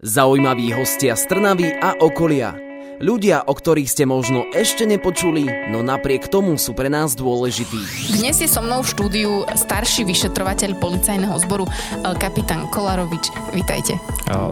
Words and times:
Zaujímaví 0.00 0.72
hostia 0.72 1.12
z 1.12 1.28
Trnavy 1.28 1.76
a 1.76 1.92
okolia. 2.00 2.56
Ľudia, 3.04 3.44
o 3.44 3.52
ktorých 3.52 3.84
ste 3.84 4.08
možno 4.08 4.48
ešte 4.56 4.88
nepočuli, 4.88 5.44
no 5.68 5.84
napriek 5.84 6.24
tomu 6.24 6.56
sú 6.56 6.72
pre 6.72 6.88
nás 6.88 7.12
dôležití. 7.12 8.08
Dnes 8.16 8.40
je 8.40 8.48
so 8.48 8.64
mnou 8.64 8.80
v 8.80 8.88
štúdiu 8.96 9.44
starší 9.52 10.08
vyšetrovateľ 10.08 10.80
policajného 10.80 11.36
zboru, 11.44 11.68
eh, 11.68 12.16
kapitán 12.16 12.72
Kolarovič. 12.72 13.28
Vítajte. 13.52 14.00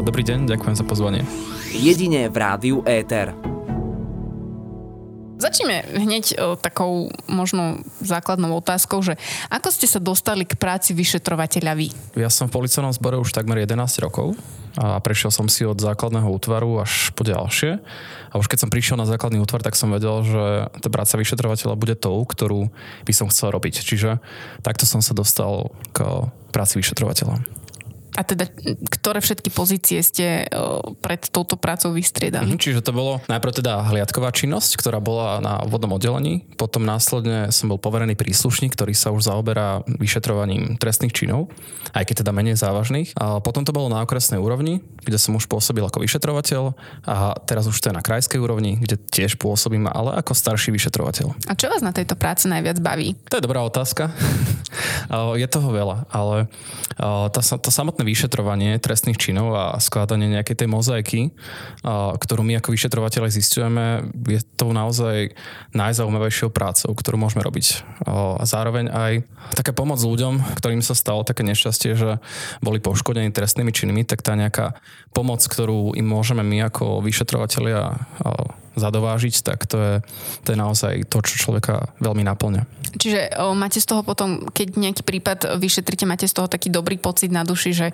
Dobrý 0.04 0.20
deň, 0.20 0.52
ďakujem 0.52 0.76
za 0.76 0.84
pozvanie. 0.84 1.24
Jedine 1.72 2.28
v 2.28 2.36
rádiu 2.36 2.76
Éter. 2.84 3.32
Začneme 5.38 5.86
hneď 5.94 6.24
o, 6.34 6.58
takou 6.58 7.14
možno 7.30 7.86
základnou 8.02 8.58
otázkou, 8.58 9.06
že 9.06 9.14
ako 9.54 9.70
ste 9.70 9.86
sa 9.86 10.02
dostali 10.02 10.42
k 10.42 10.58
práci 10.58 10.98
vyšetrovateľa 10.98 11.72
vy? 11.78 11.88
Ja 12.18 12.26
som 12.26 12.50
v 12.50 12.58
policajnom 12.58 12.90
zbore 12.90 13.22
už 13.22 13.30
takmer 13.30 13.62
11 13.62 13.78
rokov 14.02 14.34
a 14.74 14.98
prešiel 14.98 15.30
som 15.30 15.46
si 15.46 15.62
od 15.62 15.78
základného 15.78 16.26
útvaru 16.26 16.82
až 16.82 17.14
po 17.14 17.22
ďalšie. 17.22 17.78
A 18.30 18.34
už 18.34 18.50
keď 18.50 18.66
som 18.66 18.70
prišiel 18.70 18.98
na 18.98 19.06
základný 19.06 19.38
útvar, 19.38 19.62
tak 19.62 19.78
som 19.78 19.94
vedel, 19.94 20.26
že 20.26 20.70
tá 20.82 20.88
práca 20.90 21.14
vyšetrovateľa 21.18 21.74
bude 21.78 21.94
tou, 21.94 22.18
ktorú 22.22 22.70
by 23.06 23.12
som 23.14 23.30
chcel 23.30 23.54
robiť. 23.54 23.82
Čiže 23.82 24.18
takto 24.62 24.86
som 24.86 25.02
sa 25.02 25.14
dostal 25.14 25.70
k 25.94 26.28
práci 26.50 26.78
vyšetrovateľa. 26.78 27.42
A 28.18 28.26
teda, 28.26 28.50
ktoré 28.90 29.22
všetky 29.22 29.54
pozície 29.54 30.02
ste 30.02 30.50
pred 30.98 31.22
touto 31.30 31.54
prácou 31.54 31.94
vystriedali? 31.94 32.50
Mhm, 32.50 32.58
čiže 32.58 32.82
to 32.82 32.90
bolo 32.90 33.22
najprv 33.30 33.62
teda 33.62 33.86
hliadková 33.94 34.34
činnosť, 34.34 34.74
ktorá 34.74 34.98
bola 34.98 35.38
na 35.38 35.62
vodnom 35.62 35.94
oddelení, 35.94 36.42
potom 36.58 36.82
následne 36.82 37.54
som 37.54 37.70
bol 37.70 37.78
poverený 37.78 38.18
príslušník, 38.18 38.74
ktorý 38.74 38.90
sa 38.90 39.14
už 39.14 39.30
zaoberá 39.30 39.86
vyšetrovaním 39.86 40.82
trestných 40.82 41.14
činov, 41.14 41.54
aj 41.94 42.10
keď 42.10 42.26
teda 42.26 42.34
menej 42.34 42.58
závažných. 42.58 43.14
A 43.14 43.38
potom 43.38 43.62
to 43.62 43.70
bolo 43.70 43.86
na 43.86 44.02
okresnej 44.02 44.42
úrovni, 44.42 44.82
kde 45.06 45.14
som 45.14 45.38
už 45.38 45.46
pôsobil 45.46 45.86
ako 45.86 46.02
vyšetrovateľ 46.02 46.74
a 47.06 47.38
teraz 47.46 47.70
už 47.70 47.78
to 47.78 47.94
je 47.94 47.94
na 47.94 48.02
krajskej 48.02 48.42
úrovni, 48.42 48.82
kde 48.82 48.98
tiež 48.98 49.38
pôsobím, 49.38 49.86
ale 49.86 50.18
ako 50.18 50.34
starší 50.34 50.74
vyšetrovateľ. 50.74 51.38
A 51.46 51.54
čo 51.54 51.70
vás 51.70 51.86
na 51.86 51.94
tejto 51.94 52.18
práci 52.18 52.50
najviac 52.50 52.82
baví? 52.82 53.14
To 53.30 53.38
je 53.38 53.46
dobrá 53.46 53.62
otázka. 53.62 54.10
je 55.40 55.46
toho 55.46 55.70
veľa, 55.70 56.10
ale 56.10 56.50
tá, 57.30 57.40
to 57.40 57.70
samotné 57.70 58.07
vyšetrovanie 58.08 58.80
trestných 58.80 59.20
činov 59.20 59.52
a 59.52 59.76
skladanie 59.76 60.32
nejakej 60.32 60.64
tej 60.64 60.68
mozaiky, 60.72 61.20
ktorú 61.84 62.40
my 62.40 62.56
ako 62.56 62.72
vyšetrovateľe 62.72 63.28
zistujeme, 63.28 64.08
je 64.24 64.40
to 64.56 64.72
naozaj 64.72 65.36
najzaujímavejšou 65.76 66.48
prácou, 66.48 66.96
ktorú 66.96 67.20
môžeme 67.20 67.44
robiť. 67.44 67.84
A 68.08 68.44
zároveň 68.48 68.88
aj 68.88 69.12
taká 69.52 69.76
pomoc 69.76 70.00
ľuďom, 70.00 70.56
ktorým 70.56 70.80
sa 70.80 70.96
stalo 70.96 71.28
také 71.28 71.44
nešťastie, 71.44 71.92
že 71.92 72.16
boli 72.64 72.80
poškodení 72.80 73.28
trestnými 73.28 73.70
činmi, 73.70 74.08
tak 74.08 74.24
tá 74.24 74.32
nejaká 74.32 74.80
pomoc, 75.12 75.44
ktorú 75.44 75.92
im 75.92 76.08
môžeme 76.08 76.40
my 76.40 76.72
ako 76.72 77.04
vyšetrovateľia 77.04 78.08
zadovážiť, 78.78 79.42
tak 79.42 79.66
to 79.66 79.76
je, 79.76 79.94
to 80.46 80.54
je 80.54 80.58
naozaj 80.58 80.94
to, 81.10 81.18
čo 81.26 81.50
človeka 81.50 81.90
veľmi 81.98 82.22
naplňa. 82.22 82.77
Čiže 82.96 83.36
o, 83.42 83.52
máte 83.52 83.82
z 83.82 83.86
toho 83.86 84.00
potom, 84.06 84.48
keď 84.48 84.78
nejaký 84.78 85.02
prípad 85.04 85.58
vyšetrite, 85.58 86.08
máte 86.08 86.24
z 86.24 86.34
toho 86.34 86.48
taký 86.48 86.72
dobrý 86.72 86.96
pocit 86.96 87.28
na 87.28 87.42
duši, 87.44 87.70
že 87.74 87.86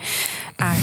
a, 0.61 0.77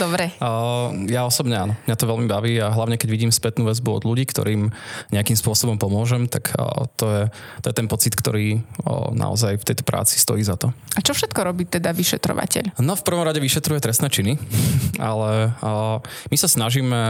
dobre. 0.00 0.34
O, 0.42 0.90
ja 1.06 1.22
osobne 1.28 1.54
áno. 1.54 1.74
Mňa 1.86 1.96
to 1.98 2.10
veľmi 2.10 2.26
baví 2.26 2.58
a 2.58 2.72
hlavne 2.72 2.98
keď 2.98 3.08
vidím 3.10 3.32
spätnú 3.34 3.68
väzbu 3.68 4.02
od 4.02 4.04
ľudí, 4.08 4.24
ktorým 4.26 4.72
nejakým 5.14 5.36
spôsobom 5.38 5.78
pomôžem, 5.78 6.26
tak 6.26 6.50
o, 6.56 6.88
to, 6.98 7.06
je, 7.06 7.22
to 7.62 7.66
je 7.70 7.74
ten 7.76 7.86
pocit, 7.86 8.16
ktorý 8.16 8.64
o, 8.82 9.12
naozaj 9.14 9.60
v 9.60 9.66
tejto 9.68 9.84
práci 9.84 10.16
stojí 10.16 10.42
za 10.42 10.56
to. 10.58 10.72
A 10.96 11.00
čo 11.04 11.14
všetko 11.14 11.40
robí 11.44 11.68
teda 11.68 11.92
vyšetrovateľ? 11.94 12.80
No 12.80 12.98
v 12.98 13.06
prvom 13.06 13.22
rade 13.22 13.38
vyšetruje 13.38 13.78
trestné 13.78 14.08
činy, 14.08 14.40
ale 14.98 15.54
o, 15.60 16.00
my 16.02 16.36
sa 16.40 16.48
snažíme 16.48 17.00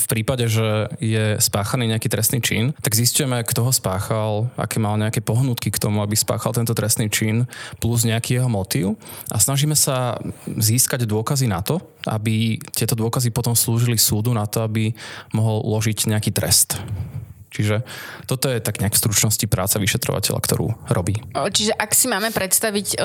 v 0.00 0.06
prípade, 0.08 0.48
že 0.48 0.90
je 0.98 1.36
spáchaný 1.38 1.92
nejaký 1.92 2.08
trestný 2.08 2.38
čin, 2.40 2.72
tak 2.80 2.96
zistíme, 2.96 3.42
kto 3.44 3.66
ho 3.68 3.72
spáchal, 3.74 4.48
aké 4.56 4.78
mal 4.78 4.96
nejaké 4.96 5.20
pohnutky 5.20 5.68
tomu, 5.84 6.00
aby 6.00 6.16
spáchal 6.16 6.56
tento 6.56 6.72
trestný 6.72 7.12
čin, 7.12 7.44
plus 7.76 8.08
nejaký 8.08 8.40
jeho 8.40 8.48
motív. 8.48 8.96
A 9.28 9.36
snažíme 9.36 9.76
sa 9.76 10.16
získať 10.48 11.04
dôkazy 11.04 11.44
na 11.44 11.60
to, 11.60 11.84
aby 12.08 12.56
tieto 12.72 12.96
dôkazy 12.96 13.28
potom 13.28 13.52
slúžili 13.52 14.00
súdu 14.00 14.32
na 14.32 14.48
to, 14.48 14.64
aby 14.64 14.96
mohol 15.36 15.60
uložiť 15.60 16.08
nejaký 16.08 16.32
trest. 16.32 16.80
Čiže 17.54 17.86
toto 18.26 18.50
je 18.50 18.58
tak 18.58 18.82
nejak 18.82 18.98
v 18.98 19.02
stručnosti 19.06 19.46
práca 19.46 19.78
vyšetrovateľa, 19.78 20.42
ktorú 20.42 20.74
robí. 20.90 21.22
Čiže 21.38 21.78
ak 21.78 21.94
si 21.94 22.10
máme 22.10 22.34
predstaviť 22.34 22.98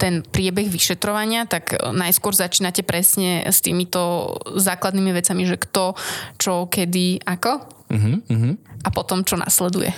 ten 0.00 0.24
priebeh 0.24 0.72
vyšetrovania, 0.72 1.44
tak 1.44 1.76
najskôr 1.76 2.32
začínate 2.32 2.80
presne 2.80 3.44
s 3.44 3.60
týmito 3.60 4.32
základnými 4.56 5.12
vecami, 5.12 5.44
že 5.44 5.60
kto, 5.60 6.00
čo, 6.40 6.64
kedy, 6.72 7.28
ako? 7.28 7.60
Uh-huh, 7.92 8.24
uh-huh. 8.24 8.54
A 8.80 8.88
potom, 8.88 9.20
čo 9.20 9.36
nasleduje? 9.36 9.92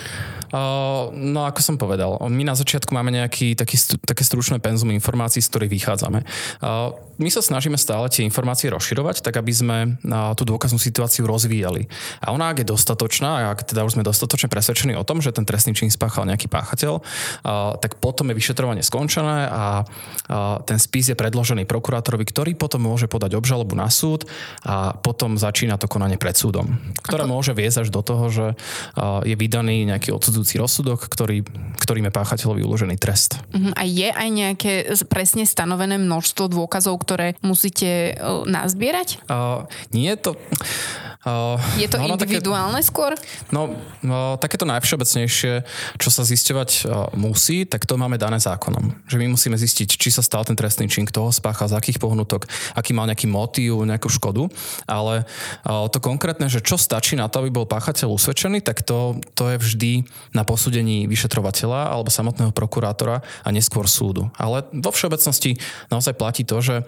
Uh, 0.53 1.09
no 1.17 1.49
ako 1.49 1.65
som 1.65 1.75
povedal, 1.81 2.13
my 2.29 2.45
na 2.45 2.53
začiatku 2.53 2.93
máme 2.93 3.09
nejaký 3.09 3.57
taký, 3.57 3.73
také 4.05 4.21
stručné 4.21 4.61
penzum 4.61 4.93
informácií, 4.93 5.41
z 5.41 5.49
ktorých 5.49 5.73
vychádzame. 5.81 6.19
Uh, 6.61 6.93
my 7.17 7.29
sa 7.29 7.45
snažíme 7.45 7.77
stále 7.77 8.09
tie 8.09 8.25
informácie 8.25 8.73
rozširovať, 8.73 9.21
tak 9.21 9.37
aby 9.37 9.53
sme 9.53 9.77
tú 10.33 10.43
dôkaznú 10.47 10.81
situáciu 10.81 11.29
rozvíjali. 11.29 11.85
A 12.23 12.33
ona, 12.33 12.49
ak 12.49 12.63
je 12.63 12.71
dostatočná, 12.71 13.53
ak 13.53 13.69
teda 13.69 13.85
už 13.85 13.99
sme 13.99 14.07
dostatočne 14.07 14.49
presvedčení 14.49 14.97
o 14.97 15.05
tom, 15.05 15.21
že 15.21 15.35
ten 15.35 15.45
trestný 15.45 15.77
čin 15.77 15.93
spáchal 15.93 16.25
nejaký 16.25 16.49
páchateľ, 16.49 17.03
tak 17.77 18.01
potom 18.01 18.31
je 18.31 18.39
vyšetrovanie 18.39 18.81
skončené 18.81 19.49
a 19.49 19.85
ten 20.65 20.81
spis 20.81 21.13
je 21.13 21.19
predložený 21.19 21.69
prokurátorovi, 21.69 22.25
ktorý 22.25 22.51
potom 22.57 22.85
môže 22.87 23.05
podať 23.05 23.37
obžalobu 23.37 23.77
na 23.77 23.91
súd 23.91 24.25
a 24.65 24.97
potom 24.97 25.37
začína 25.37 25.77
to 25.77 25.85
konanie 25.85 26.17
pred 26.17 26.33
súdom, 26.33 26.79
ktoré 27.05 27.27
Ako... 27.27 27.31
môže 27.31 27.51
viesť 27.53 27.85
až 27.85 27.89
do 27.93 28.01
toho, 28.01 28.25
že 28.31 28.45
je 29.27 29.35
vydaný 29.37 29.85
nejaký 29.87 30.09
odsudzujúci 30.15 30.57
rozsudok, 30.57 31.05
ktorý, 31.07 31.43
ktorým 31.77 32.09
je 32.09 32.13
páchateľovi 32.13 32.61
uložený 32.63 32.95
trest. 32.97 33.37
Uh-huh. 33.51 33.75
A 33.75 33.83
je 33.83 34.09
aj 34.09 34.29
nejaké 34.31 34.73
presne 35.11 35.43
stanovené 35.43 35.99
množstvo 35.99 36.49
dôkazov, 36.49 37.02
ktoré 37.03 37.35
musíte 37.43 38.15
uh, 38.15 38.47
nazbierať? 38.47 39.21
Uh, 39.27 39.67
nie 39.91 40.15
to... 40.15 40.39
Uh, 41.23 41.55
je 41.79 41.87
to 41.87 41.95
no, 42.03 42.19
individuálne 42.19 42.83
také, 42.83 42.89
skôr? 42.91 43.11
No, 43.47 43.79
no, 44.03 44.35
takéto 44.35 44.67
najvšeobecnejšie, 44.67 45.63
čo 45.95 46.09
sa 46.11 46.27
zisťovať 46.27 46.69
uh, 46.83 47.07
musí, 47.15 47.63
tak 47.63 47.87
to 47.87 47.95
máme 47.95 48.19
dané 48.19 48.43
zákonom. 48.43 48.91
Že 49.07 49.23
my 49.23 49.27
musíme 49.31 49.55
zistiť, 49.55 49.95
či 49.95 50.11
sa 50.11 50.19
stal 50.19 50.43
ten 50.43 50.59
trestný 50.59 50.91
čin, 50.91 51.07
kto 51.07 51.23
ho 51.23 51.31
spáchal, 51.31 51.71
z 51.71 51.79
akých 51.79 52.03
pohnutok, 52.03 52.51
aký 52.75 52.91
mal 52.91 53.07
nejaký 53.07 53.31
motív, 53.31 53.87
nejakú 53.87 54.11
škodu. 54.11 54.51
Ale 54.83 55.23
uh, 55.23 55.87
to 55.87 56.03
konkrétne, 56.03 56.51
že 56.51 56.59
čo 56.59 56.75
stačí 56.75 57.15
na 57.15 57.31
to, 57.31 57.39
aby 57.39 57.55
bol 57.55 57.71
páchateľ 57.71 58.11
usvedčený, 58.11 58.59
tak 58.59 58.83
to, 58.83 59.15
to 59.31 59.55
je 59.55 59.57
vždy 59.63 59.93
na 60.35 60.43
posúdení 60.43 61.07
vyšetrovateľa 61.07 61.87
alebo 61.87 62.11
samotného 62.11 62.51
prokurátora 62.51 63.23
a 63.23 63.49
neskôr 63.55 63.87
súdu. 63.87 64.27
Ale 64.35 64.67
vo 64.75 64.91
všeobecnosti 64.91 65.55
naozaj 65.87 66.19
platí 66.19 66.43
to, 66.43 66.59
že 66.59 66.83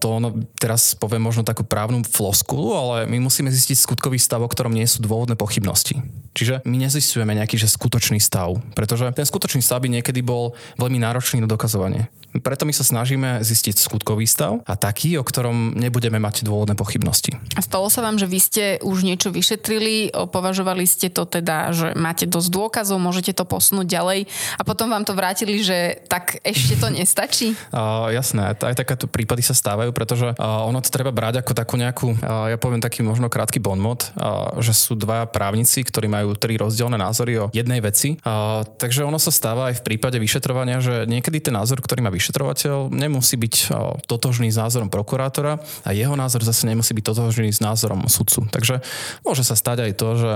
to 0.00 0.06
ono, 0.08 0.32
teraz 0.56 0.96
poviem 0.96 1.20
možno 1.20 1.44
takú 1.44 1.60
právnu 1.68 2.00
floskulu, 2.00 2.72
ale 2.72 2.96
my 3.04 3.20
musíme 3.20 3.52
zistiť 3.52 3.76
skutkový 3.76 4.16
stav, 4.16 4.40
o 4.40 4.48
ktorom 4.48 4.72
nie 4.72 4.88
sú 4.88 5.04
dôvodné 5.04 5.36
pochybnosti. 5.36 6.00
Čiže 6.32 6.64
my 6.64 6.76
nezistujeme 6.80 7.36
nejaký 7.36 7.60
že 7.60 7.68
skutočný 7.68 8.16
stav, 8.22 8.56
pretože 8.72 9.04
ten 9.12 9.28
skutočný 9.28 9.60
stav 9.60 9.84
by 9.84 10.00
niekedy 10.00 10.24
bol 10.24 10.56
veľmi 10.80 10.96
náročný 11.04 11.44
na 11.44 11.48
dokazovanie. 11.50 12.08
Preto 12.38 12.62
my 12.62 12.70
sa 12.70 12.86
snažíme 12.86 13.42
zistiť 13.42 13.74
skutkový 13.74 14.22
stav 14.22 14.62
a 14.62 14.78
taký, 14.78 15.18
o 15.18 15.26
ktorom 15.26 15.74
nebudeme 15.74 16.22
mať 16.22 16.46
dôvodné 16.46 16.78
pochybnosti. 16.78 17.34
A 17.58 17.60
stalo 17.60 17.90
sa 17.90 18.06
vám, 18.06 18.22
že 18.22 18.30
vy 18.30 18.38
ste 18.38 18.64
už 18.86 19.02
niečo 19.02 19.34
vyšetrili, 19.34 20.14
považovali 20.14 20.86
ste 20.86 21.10
to 21.10 21.26
teda, 21.26 21.74
že 21.74 21.88
máte 21.98 22.30
dosť 22.30 22.48
dôkazov, 22.54 23.02
môžete 23.02 23.34
to 23.34 23.42
posunúť 23.42 23.86
ďalej 23.90 24.30
a 24.58 24.62
potom 24.62 24.86
vám 24.94 25.02
to 25.02 25.18
vrátili, 25.18 25.58
že 25.58 26.06
tak 26.06 26.38
ešte 26.46 26.78
to 26.78 26.88
nestačí? 26.92 27.52
Uh, 27.70 28.10
jasné, 28.10 28.50
aj 28.50 28.76
takéto 28.76 29.06
prípady 29.06 29.46
sa 29.46 29.54
stávajú, 29.54 29.94
pretože 29.94 30.34
uh, 30.34 30.66
ono 30.66 30.82
to 30.82 30.90
treba 30.90 31.14
brať 31.14 31.38
ako 31.38 31.54
takú 31.54 31.78
nejakú, 31.78 32.18
uh, 32.18 32.50
ja 32.50 32.58
poviem 32.58 32.82
taký 32.82 33.06
možno 33.06 33.30
krátky 33.30 33.62
bonmot, 33.62 34.10
uh, 34.18 34.58
že 34.58 34.74
sú 34.74 34.98
dva 34.98 35.30
právnici, 35.30 35.86
ktorí 35.86 36.10
majú 36.10 36.34
tri 36.34 36.58
rozdielne 36.58 36.98
názory 36.98 37.46
o 37.46 37.50
jednej 37.54 37.78
veci. 37.78 38.18
Uh, 38.20 38.66
takže 38.76 39.06
ono 39.06 39.22
sa 39.22 39.30
stáva 39.30 39.70
aj 39.70 39.80
v 39.80 39.86
prípade 39.86 40.18
vyšetrovania, 40.18 40.82
že 40.82 41.06
niekedy 41.06 41.40
ten 41.40 41.54
názor, 41.54 41.78
ktorý 41.78 42.02
má 42.02 42.10
vyšetrovateľ, 42.20 42.92
nemusí 42.92 43.40
byť 43.40 43.54
totožný 44.04 44.52
s 44.52 44.60
názorom 44.60 44.92
prokurátora 44.92 45.56
a 45.82 45.90
jeho 45.96 46.12
názor 46.12 46.44
zase 46.44 46.68
nemusí 46.68 46.92
byť 46.92 47.04
totožný 47.08 47.48
s 47.48 47.64
názorom 47.64 48.04
sudcu. 48.12 48.44
Takže 48.52 48.84
môže 49.24 49.40
sa 49.40 49.56
stať 49.56 49.88
aj 49.88 49.92
to, 49.96 50.08
že 50.20 50.32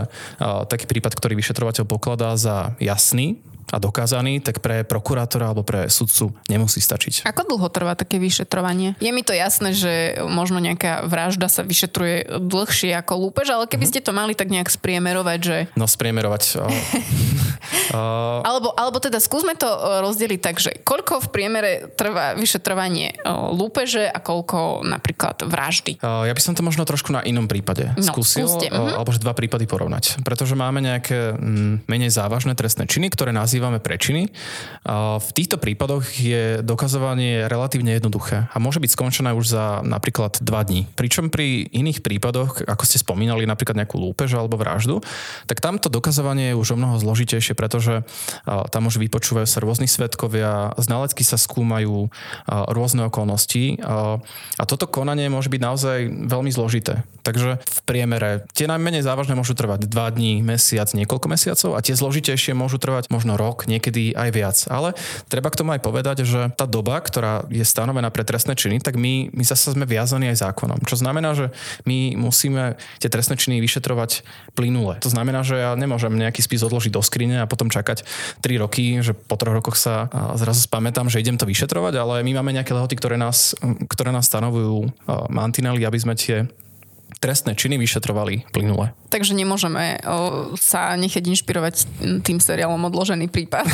taký 0.73 0.89
prípad, 0.89 1.13
ktorý 1.13 1.37
vyšetrovateľ 1.37 1.85
pokladá 1.85 2.33
za 2.41 2.73
jasný, 2.81 3.45
a 3.75 3.83
dokázaný, 3.83 4.39
tak 4.39 4.63
pre 4.63 4.87
prokurátora 4.87 5.51
alebo 5.51 5.67
pre 5.67 5.91
sudcu 5.91 6.31
nemusí 6.47 6.79
stačiť. 6.79 7.27
Ako 7.27 7.43
dlho 7.51 7.67
trvá 7.75 7.99
také 7.99 8.23
vyšetrovanie? 8.23 8.95
Je 9.03 9.11
mi 9.11 9.27
to 9.27 9.35
jasné, 9.35 9.75
že 9.75 10.23
možno 10.23 10.63
nejaká 10.63 11.03
vražda 11.11 11.51
sa 11.51 11.67
vyšetruje 11.67 12.39
dlhšie 12.39 12.95
ako 12.95 13.29
lúpež, 13.29 13.51
ale 13.51 13.67
keby 13.67 13.91
mm-hmm. 13.91 13.99
ste 13.99 14.07
to 14.07 14.15
mali 14.15 14.39
tak 14.39 14.55
nejak 14.55 14.71
spriemerovať, 14.71 15.39
že... 15.43 15.57
No 15.75 15.91
spriemerovať... 15.91 16.43
Uh... 17.95 18.45
Alebo, 18.45 18.73
alebo 18.77 19.01
teda 19.01 19.21
skúsme 19.21 19.57
to 19.57 19.69
rozdeliť 20.05 20.41
tak, 20.41 20.57
že 20.61 20.85
koľko 20.85 21.25
v 21.25 21.29
priemere 21.33 21.73
trvá 21.97 22.37
vyšetrovanie 22.37 23.17
lúpeže 23.53 24.05
a 24.05 24.19
koľko 24.21 24.85
napríklad 24.85 25.45
vraždy? 25.45 26.01
Uh, 26.01 26.29
ja 26.29 26.33
by 26.37 26.43
som 26.43 26.53
to 26.57 26.65
možno 26.65 26.85
trošku 26.85 27.13
na 27.13 27.25
inom 27.25 27.49
prípade 27.49 27.93
no, 27.97 28.05
skúsil, 28.05 28.49
skúste, 28.49 28.69
uh, 28.73 29.01
alebo 29.01 29.13
že 29.13 29.21
dva 29.21 29.33
prípady 29.33 29.69
porovnať. 29.69 30.25
Pretože 30.25 30.57
máme 30.57 30.81
nejaké 30.85 31.37
mm, 31.37 31.89
menej 31.89 32.13
závažné 32.13 32.57
trestné 32.57 32.85
činy, 32.89 33.13
ktoré 33.13 33.33
nazývame 33.65 33.81
prečiny. 33.81 34.29
V 35.17 35.31
týchto 35.33 35.57
prípadoch 35.57 36.05
je 36.21 36.61
dokazovanie 36.61 37.49
relatívne 37.49 37.97
jednoduché 37.97 38.53
a 38.53 38.61
môže 38.61 38.77
byť 38.77 38.93
skončené 38.93 39.33
už 39.33 39.47
za 39.49 39.65
napríklad 39.81 40.45
dva 40.45 40.61
dní. 40.61 40.85
Pričom 40.93 41.33
pri 41.33 41.65
iných 41.73 42.05
prípadoch, 42.05 42.61
ako 42.69 42.85
ste 42.85 43.01
spomínali, 43.01 43.49
napríklad 43.49 43.81
nejakú 43.81 43.97
lúpež 43.97 44.37
alebo 44.37 44.61
vraždu, 44.61 45.01
tak 45.49 45.65
tamto 45.65 45.89
dokazovanie 45.89 46.53
je 46.53 46.61
už 46.61 46.77
o 46.77 46.79
mnoho 46.79 47.01
zložitejšie, 47.01 47.57
pretože 47.57 48.05
tam 48.45 48.93
už 48.93 49.01
vypočúvajú 49.01 49.49
sa 49.49 49.65
rôzni 49.65 49.89
svetkovia, 49.89 50.77
znalecky 50.77 51.25
sa 51.25 51.41
skúmajú 51.41 52.13
rôzne 52.45 53.09
okolnosti 53.09 53.81
a 53.81 54.63
toto 54.69 54.85
konanie 54.85 55.33
môže 55.33 55.49
byť 55.49 55.61
naozaj 55.65 55.99
veľmi 56.29 56.53
zložité. 56.53 57.01
Takže 57.25 57.57
v 57.65 57.81
priemere 57.89 58.45
tie 58.53 58.69
najmenej 58.69 59.01
závažné 59.01 59.33
môžu 59.33 59.57
trvať 59.57 59.89
2 59.89 60.17
dní, 60.21 60.45
mesiac, 60.45 60.93
niekoľko 60.93 61.27
mesiacov 61.33 61.71
a 61.73 61.81
tie 61.81 61.97
zložitejšie 61.97 62.53
môžu 62.53 62.77
trvať 62.77 63.09
možno 63.09 63.41
rok, 63.41 63.54
niekedy 63.71 64.13
aj 64.19 64.29
viac. 64.35 64.57
Ale 64.67 64.99
treba 65.31 65.55
k 65.55 65.63
tomu 65.63 65.71
aj 65.75 65.81
povedať, 65.87 66.27
že 66.27 66.51
tá 66.59 66.67
doba, 66.67 66.99
ktorá 66.99 67.47
je 67.47 67.63
stanovená 67.63 68.11
pre 68.11 68.27
trestné 68.27 68.59
činy, 68.59 68.83
tak 68.83 68.99
my, 68.99 69.31
my 69.31 69.45
zase 69.47 69.71
sme 69.73 69.87
viazaní 69.87 70.35
aj 70.35 70.43
zákonom. 70.51 70.83
Čo 70.83 70.99
znamená, 70.99 71.39
že 71.39 71.55
my 71.87 72.19
musíme 72.19 72.75
tie 72.99 73.07
trestné 73.07 73.39
činy 73.39 73.63
vyšetrovať 73.63 74.27
plynule. 74.59 74.99
To 75.01 75.11
znamená, 75.11 75.47
že 75.47 75.63
ja 75.63 75.79
nemôžem 75.79 76.11
nejaký 76.11 76.43
spis 76.43 76.67
odložiť 76.67 76.91
do 76.91 77.03
skrine 77.05 77.43
a 77.43 77.51
potom 77.51 77.71
čakať 77.71 78.03
3 78.43 78.63
roky, 78.63 78.99
že 79.05 79.15
po 79.15 79.39
troch 79.39 79.55
rokoch 79.55 79.79
sa 79.79 80.11
zrazu 80.35 80.67
spamätám, 80.67 81.07
že 81.07 81.23
idem 81.23 81.39
to 81.39 81.47
vyšetrovať, 81.47 81.95
ale 82.01 82.15
my 82.27 82.43
máme 82.43 82.57
nejaké 82.57 82.75
lehoty, 82.75 82.99
ktoré 82.99 83.15
nás, 83.15 83.55
ktoré 83.87 84.11
nás 84.11 84.27
stanovujú 84.27 84.91
mantinely, 85.31 85.87
aby 85.87 85.99
sme 86.01 86.15
tie 86.17 86.49
trestné 87.25 87.57
činy 87.57 87.81
vyšetrovali 87.81 88.53
plynule. 88.53 88.93
Takže 89.09 89.33
nemôžeme 89.33 89.97
o, 90.05 90.53
sa 90.61 90.93
nechať 90.93 91.25
inšpirovať 91.25 91.75
tým 92.21 92.37
seriálom 92.37 92.85
Odložený 92.93 93.33
prípad. 93.33 93.65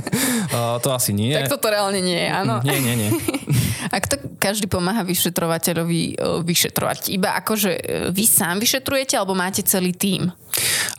o, 0.56 0.76
to 0.84 0.92
asi 0.92 1.16
nie. 1.16 1.32
Tak 1.32 1.48
toto 1.48 1.72
reálne 1.72 2.04
nie 2.04 2.28
áno. 2.28 2.60
Nie, 2.60 2.76
nie, 2.76 2.94
nie. 3.00 3.10
Ak 3.96 4.04
to 4.04 4.20
každý 4.36 4.68
pomáha 4.68 5.00
vyšetrovateľovi 5.08 6.20
vyšetrovať? 6.44 7.08
Iba 7.16 7.40
akože 7.40 7.70
vy 8.12 8.24
sám 8.28 8.60
vyšetrujete 8.60 9.16
alebo 9.16 9.32
máte 9.32 9.64
celý 9.64 9.96
tím? 9.96 10.28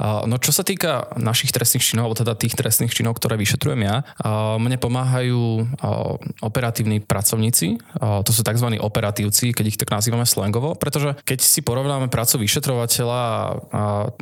No 0.02 0.36
čo 0.42 0.52
sa 0.54 0.66
týka 0.66 1.12
našich 1.18 1.54
trestných 1.54 1.84
činov, 1.84 2.10
alebo 2.10 2.18
teda 2.20 2.34
tých 2.38 2.58
trestných 2.58 2.94
činov, 2.94 3.18
ktoré 3.18 3.38
vyšetrujem 3.38 3.82
ja, 3.86 4.04
mne 4.58 4.78
pomáhajú 4.82 5.68
operatívni 6.42 7.04
pracovníci, 7.04 7.78
to 8.00 8.32
sú 8.32 8.42
tzv. 8.42 8.68
operatívci, 8.80 9.54
keď 9.54 9.66
ich 9.66 9.80
tak 9.80 9.94
nazývame 9.94 10.26
slangovo, 10.26 10.74
pretože 10.74 11.18
keď 11.26 11.40
si 11.44 11.62
porovnáme 11.62 12.10
prácu 12.10 12.42
vyšetrovateľa 12.42 13.22
a 13.22 13.42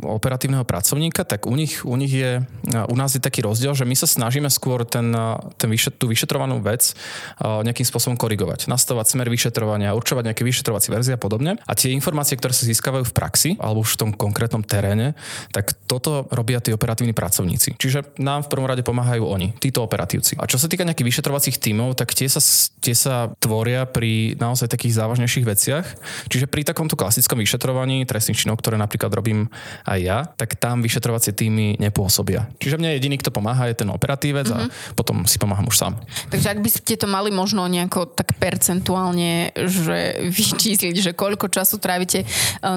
operatívneho 0.04 0.64
pracovníka, 0.68 1.24
tak 1.24 1.48
u 1.48 1.56
nich, 1.56 1.84
u 1.86 1.96
nich 1.96 2.12
je, 2.12 2.44
u 2.68 2.96
nás 2.96 3.16
je 3.16 3.22
taký 3.22 3.44
rozdiel, 3.46 3.74
že 3.76 3.88
my 3.88 3.96
sa 3.96 4.08
snažíme 4.08 4.52
skôr 4.52 4.84
ten, 4.84 5.12
ten 5.56 5.70
vyšet, 5.70 5.98
tú 5.98 6.12
vyšetrovanú 6.12 6.60
vec 6.62 6.94
nejakým 7.40 7.86
spôsobom 7.88 8.18
korigovať, 8.20 8.68
nastavovať 8.68 9.16
smer 9.16 9.28
vyšetrovania, 9.32 9.96
určovať 9.96 10.32
nejaké 10.32 10.44
vyšetrovacie 10.44 10.90
verzie 10.92 11.14
a 11.16 11.22
podobne. 11.22 11.56
A 11.66 11.74
tie 11.74 11.96
informácie, 11.96 12.36
ktoré 12.36 12.52
sa 12.52 12.68
získavajú 12.68 13.08
v 13.08 13.16
praxi 13.16 13.50
alebo 13.60 13.82
už 13.82 13.96
v 13.96 14.00
tom 14.06 14.12
konkrétnom 14.14 14.64
teréne, 14.66 15.16
tak 15.52 15.74
toto 15.88 16.28
robia 16.30 16.62
tí 16.62 16.74
operatívni 16.74 17.16
pracovníci. 17.16 17.80
Čiže 17.80 18.20
nám 18.22 18.46
v 18.46 18.52
prvom 18.52 18.68
rade 18.70 18.86
pomáhajú 18.86 19.24
oni, 19.26 19.58
títo 19.58 19.82
operatívci. 19.86 20.38
A 20.38 20.46
čo 20.46 20.62
sa 20.62 20.70
týka 20.70 20.86
nejakých 20.86 21.10
vyšetrovacích 21.10 21.58
tímov, 21.58 21.98
tak 21.98 22.14
tie 22.14 22.30
sa, 22.30 22.42
tie 22.80 22.94
sa 22.94 23.34
tvoria 23.42 23.90
pri 23.90 24.38
naozaj 24.38 24.70
takých 24.70 25.00
závažnejších 25.02 25.46
veciach. 25.48 25.86
Čiže 26.30 26.46
pri 26.46 26.68
takomto 26.68 26.94
klasickom 26.94 27.42
vyšetrovaní 27.42 28.06
trestných 28.06 28.46
činov, 28.46 28.62
ktoré 28.62 28.78
napríklad 28.78 29.10
robím 29.10 29.50
aj 29.90 30.00
ja, 30.00 30.20
tak 30.38 30.60
tam 30.62 30.86
vyšetrovacie 30.86 31.34
týmy 31.34 31.82
nepôsobia. 31.82 32.52
Čiže 32.62 32.78
mne 32.78 32.96
jediný, 33.00 33.18
kto 33.18 33.34
pomáha, 33.34 33.72
je 33.72 33.82
ten 33.82 33.90
operatívec 33.90 34.46
mm-hmm. 34.46 34.62
a 34.62 34.70
mhm. 34.70 34.94
potom 34.94 35.26
si 35.26 35.42
pomáham 35.42 35.66
už 35.66 35.78
sám. 35.80 35.94
Takže 36.30 36.48
ak 36.54 36.60
by 36.62 36.70
ste 36.70 36.94
to 37.00 37.08
mali 37.10 37.34
možno 37.34 37.66
nejako 37.66 38.06
tak 38.14 38.38
percentuálne, 38.38 39.56
že 39.56 40.30
vyčísliť, 40.30 40.96
že 41.00 41.12
koľko 41.18 41.50
času 41.50 41.82
trávite 41.82 42.24
e, 42.24 42.26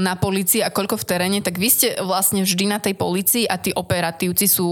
na 0.01 0.17
policii 0.17 0.65
a 0.65 0.73
koľko 0.73 0.97
v 0.97 1.05
teréne, 1.05 1.39
tak 1.45 1.59
vy 1.59 1.69
ste 1.69 1.89
vlastne 2.01 2.32
vždy 2.41 2.65
na 2.73 2.81
tej 2.81 2.97
policii 2.97 3.45
a 3.45 3.61
tí 3.61 3.77
operatívci 3.77 4.49
sú 4.49 4.65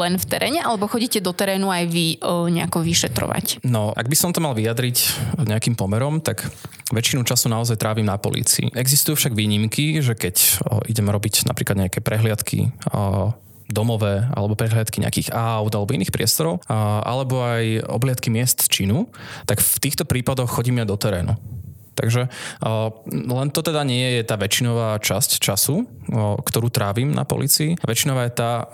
len 0.00 0.16
v 0.16 0.24
teréne, 0.24 0.64
alebo 0.64 0.88
chodíte 0.88 1.20
do 1.20 1.36
terénu 1.36 1.68
aj 1.68 1.84
vy 1.92 2.16
o, 2.24 2.48
nejako 2.48 2.80
vyšetrovať? 2.80 3.60
No, 3.68 3.92
ak 3.92 4.08
by 4.08 4.16
som 4.16 4.32
to 4.32 4.40
mal 4.40 4.56
vyjadriť 4.56 4.96
nejakým 5.44 5.76
pomerom, 5.76 6.24
tak 6.24 6.48
väčšinu 6.88 7.28
času 7.28 7.52
naozaj 7.52 7.76
trávim 7.76 8.08
na 8.08 8.16
polícii. 8.16 8.72
Existujú 8.72 9.20
však 9.20 9.36
výnimky, 9.36 10.00
že 10.00 10.16
keď 10.16 10.36
o, 10.64 10.80
idem 10.88 11.12
robiť 11.12 11.44
napríklad 11.44 11.76
nejaké 11.76 12.00
prehliadky 12.00 12.72
o, 12.88 13.36
domové 13.72 14.28
alebo 14.36 14.52
prehliadky 14.52 15.00
nejakých 15.00 15.32
aut 15.32 15.72
alebo 15.72 15.96
iných 15.96 16.12
priestorov, 16.12 16.60
alebo 16.68 17.40
aj 17.40 17.88
obliadky 17.88 18.28
miest 18.28 18.68
činu, 18.68 19.08
tak 19.48 19.64
v 19.64 19.76
týchto 19.80 20.04
prípadoch 20.04 20.52
chodím 20.52 20.84
ja 20.84 20.86
do 20.86 20.92
terénu. 21.00 21.32
Takže 22.02 22.26
len 23.06 23.48
to 23.54 23.62
teda 23.62 23.86
nie 23.86 24.18
je 24.18 24.22
tá 24.26 24.34
väčšinová 24.34 24.98
časť 24.98 25.38
času, 25.38 25.86
ktorú 26.42 26.66
trávim 26.66 27.14
na 27.14 27.22
policii. 27.22 27.78
Väčšinová 27.78 28.26
je 28.26 28.34
tá, 28.34 28.66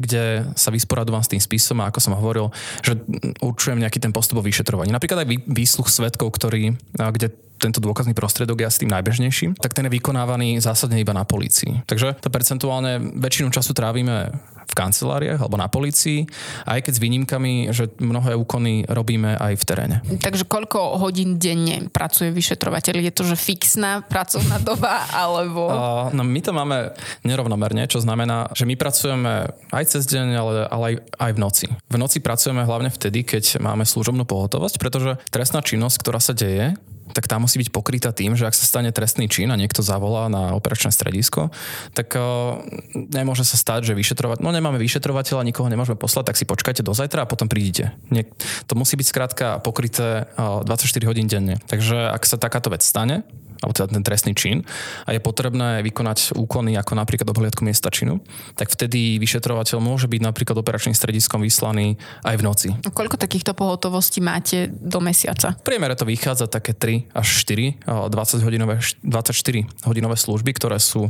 kde 0.00 0.48
sa 0.56 0.72
vysporadujem 0.72 1.20
s 1.20 1.32
tým 1.36 1.42
spisom 1.44 1.84
a 1.84 1.92
ako 1.92 2.00
som 2.00 2.16
hovoril, 2.16 2.48
že 2.80 2.96
určujem 3.44 3.76
nejaký 3.76 4.00
ten 4.00 4.16
postup 4.16 4.40
o 4.40 4.46
vyšetrovaní. 4.46 4.88
Napríklad 4.88 5.28
aj 5.28 5.52
výsluch 5.52 5.92
svetkov, 5.92 6.32
ktorý, 6.32 6.72
kde 6.96 7.28
tento 7.62 7.78
dôkazný 7.78 8.10
prostriedok 8.10 8.58
je 8.58 8.66
asi 8.66 8.82
tým 8.82 8.90
najbežnejším, 8.90 9.54
tak 9.54 9.70
ten 9.70 9.86
je 9.86 9.94
vykonávaný 9.94 10.58
zásadne 10.58 10.98
iba 10.98 11.14
na 11.14 11.22
polícii. 11.22 11.86
Takže 11.86 12.18
to 12.18 12.26
percentuálne 12.26 12.98
väčšinu 13.22 13.54
času 13.54 13.70
trávime 13.70 14.34
v 14.66 14.74
kanceláriách 14.74 15.40
alebo 15.42 15.56
na 15.58 15.68
polícii, 15.68 16.24
aj 16.66 16.86
keď 16.86 16.92
s 16.96 17.02
výnimkami, 17.02 17.52
že 17.74 17.90
mnohé 17.98 18.38
úkony 18.38 18.86
robíme 18.86 19.36
aj 19.36 19.54
v 19.58 19.64
teréne. 19.64 19.96
Takže 20.20 20.46
koľko 20.46 21.00
hodín 21.02 21.36
denne 21.36 21.88
pracuje 21.90 22.30
vyšetrovateľ? 22.30 23.02
Je 23.02 23.12
to, 23.12 23.22
že 23.26 23.36
fixná 23.36 24.02
pracovná 24.06 24.58
doba, 24.68 25.06
alebo... 25.10 25.68
Uh, 25.68 26.08
no 26.14 26.22
my 26.22 26.40
to 26.40 26.52
máme 26.54 26.94
nerovnomerne, 27.26 27.84
čo 27.86 28.02
znamená, 28.02 28.50
že 28.56 28.66
my 28.68 28.74
pracujeme 28.78 29.52
aj 29.70 29.84
cez 29.88 30.08
deň, 30.08 30.26
ale, 30.34 30.54
ale 30.68 30.84
aj, 30.84 30.94
aj 31.18 31.30
v 31.34 31.38
noci. 31.38 31.66
V 31.90 31.96
noci 32.00 32.18
pracujeme 32.22 32.62
hlavne 32.64 32.90
vtedy, 32.92 33.26
keď 33.26 33.60
máme 33.60 33.86
služobnú 33.86 34.24
pohotovosť, 34.24 34.76
pretože 34.78 35.18
trestná 35.28 35.60
činnosť, 35.60 35.96
ktorá 36.00 36.20
sa 36.22 36.32
deje, 36.32 36.74
tak 37.10 37.26
tá 37.26 37.36
musí 37.42 37.58
byť 37.58 37.74
pokrytá 37.74 38.14
tým, 38.14 38.38
že 38.38 38.46
ak 38.46 38.54
sa 38.54 38.64
stane 38.64 38.94
trestný 38.94 39.26
čin 39.26 39.50
a 39.50 39.58
niekto 39.58 39.82
zavolá 39.82 40.30
na 40.30 40.54
operačné 40.54 40.94
stredisko, 40.94 41.50
tak 41.92 42.14
uh, 42.14 42.62
nemôže 42.94 43.42
sa 43.42 43.58
stať, 43.58 43.92
že 43.92 43.98
vyšetrovať, 43.98 44.40
no 44.40 44.54
nemáme 44.54 44.78
vyšetrovateľa, 44.78 45.46
nikoho 45.46 45.68
nemôžeme 45.68 45.98
poslať, 45.98 46.32
tak 46.32 46.38
si 46.38 46.48
počkajte 46.48 46.86
do 46.86 46.94
zajtra 46.94 47.26
a 47.26 47.30
potom 47.30 47.50
prídite. 47.50 47.92
Nie, 48.08 48.30
to 48.70 48.78
musí 48.78 48.94
byť 48.94 49.06
skrátka 49.06 49.46
pokryté 49.60 50.30
uh, 50.38 50.64
24 50.64 51.10
hodín 51.10 51.26
denne. 51.26 51.58
Takže 51.66 52.14
ak 52.14 52.22
sa 52.24 52.40
takáto 52.40 52.70
vec 52.72 52.86
stane, 52.86 53.26
alebo 53.62 53.72
teda 53.72 53.94
ten 53.94 54.02
trestný 54.02 54.34
čin 54.34 54.66
a 55.06 55.14
je 55.14 55.20
potrebné 55.22 55.80
vykonať 55.86 56.34
úkony 56.34 56.74
ako 56.74 56.98
napríklad 56.98 57.30
obhliadku 57.30 57.62
miesta 57.62 57.88
činu, 57.88 58.18
tak 58.58 58.68
vtedy 58.74 59.22
vyšetrovateľ 59.22 59.78
môže 59.78 60.10
byť 60.10 60.20
napríklad 60.20 60.58
operačným 60.58 60.98
strediskom 60.98 61.46
vyslaný 61.46 61.94
aj 62.26 62.34
v 62.34 62.42
noci. 62.42 62.68
A 62.82 62.90
koľko 62.90 63.16
takýchto 63.16 63.54
pohotovostí 63.54 64.18
máte 64.18 64.66
do 64.68 64.98
mesiaca? 64.98 65.54
V 65.62 65.66
priemere 65.66 65.94
to 65.94 66.02
vychádza 66.02 66.50
také 66.50 66.74
3 66.74 67.14
až 67.14 67.26
4, 67.46 67.86
20 68.10 68.42
hodinové, 68.42 68.82
24 69.06 69.86
hodinové 69.86 70.16
služby, 70.18 70.50
ktoré 70.58 70.82
sú 70.82 71.06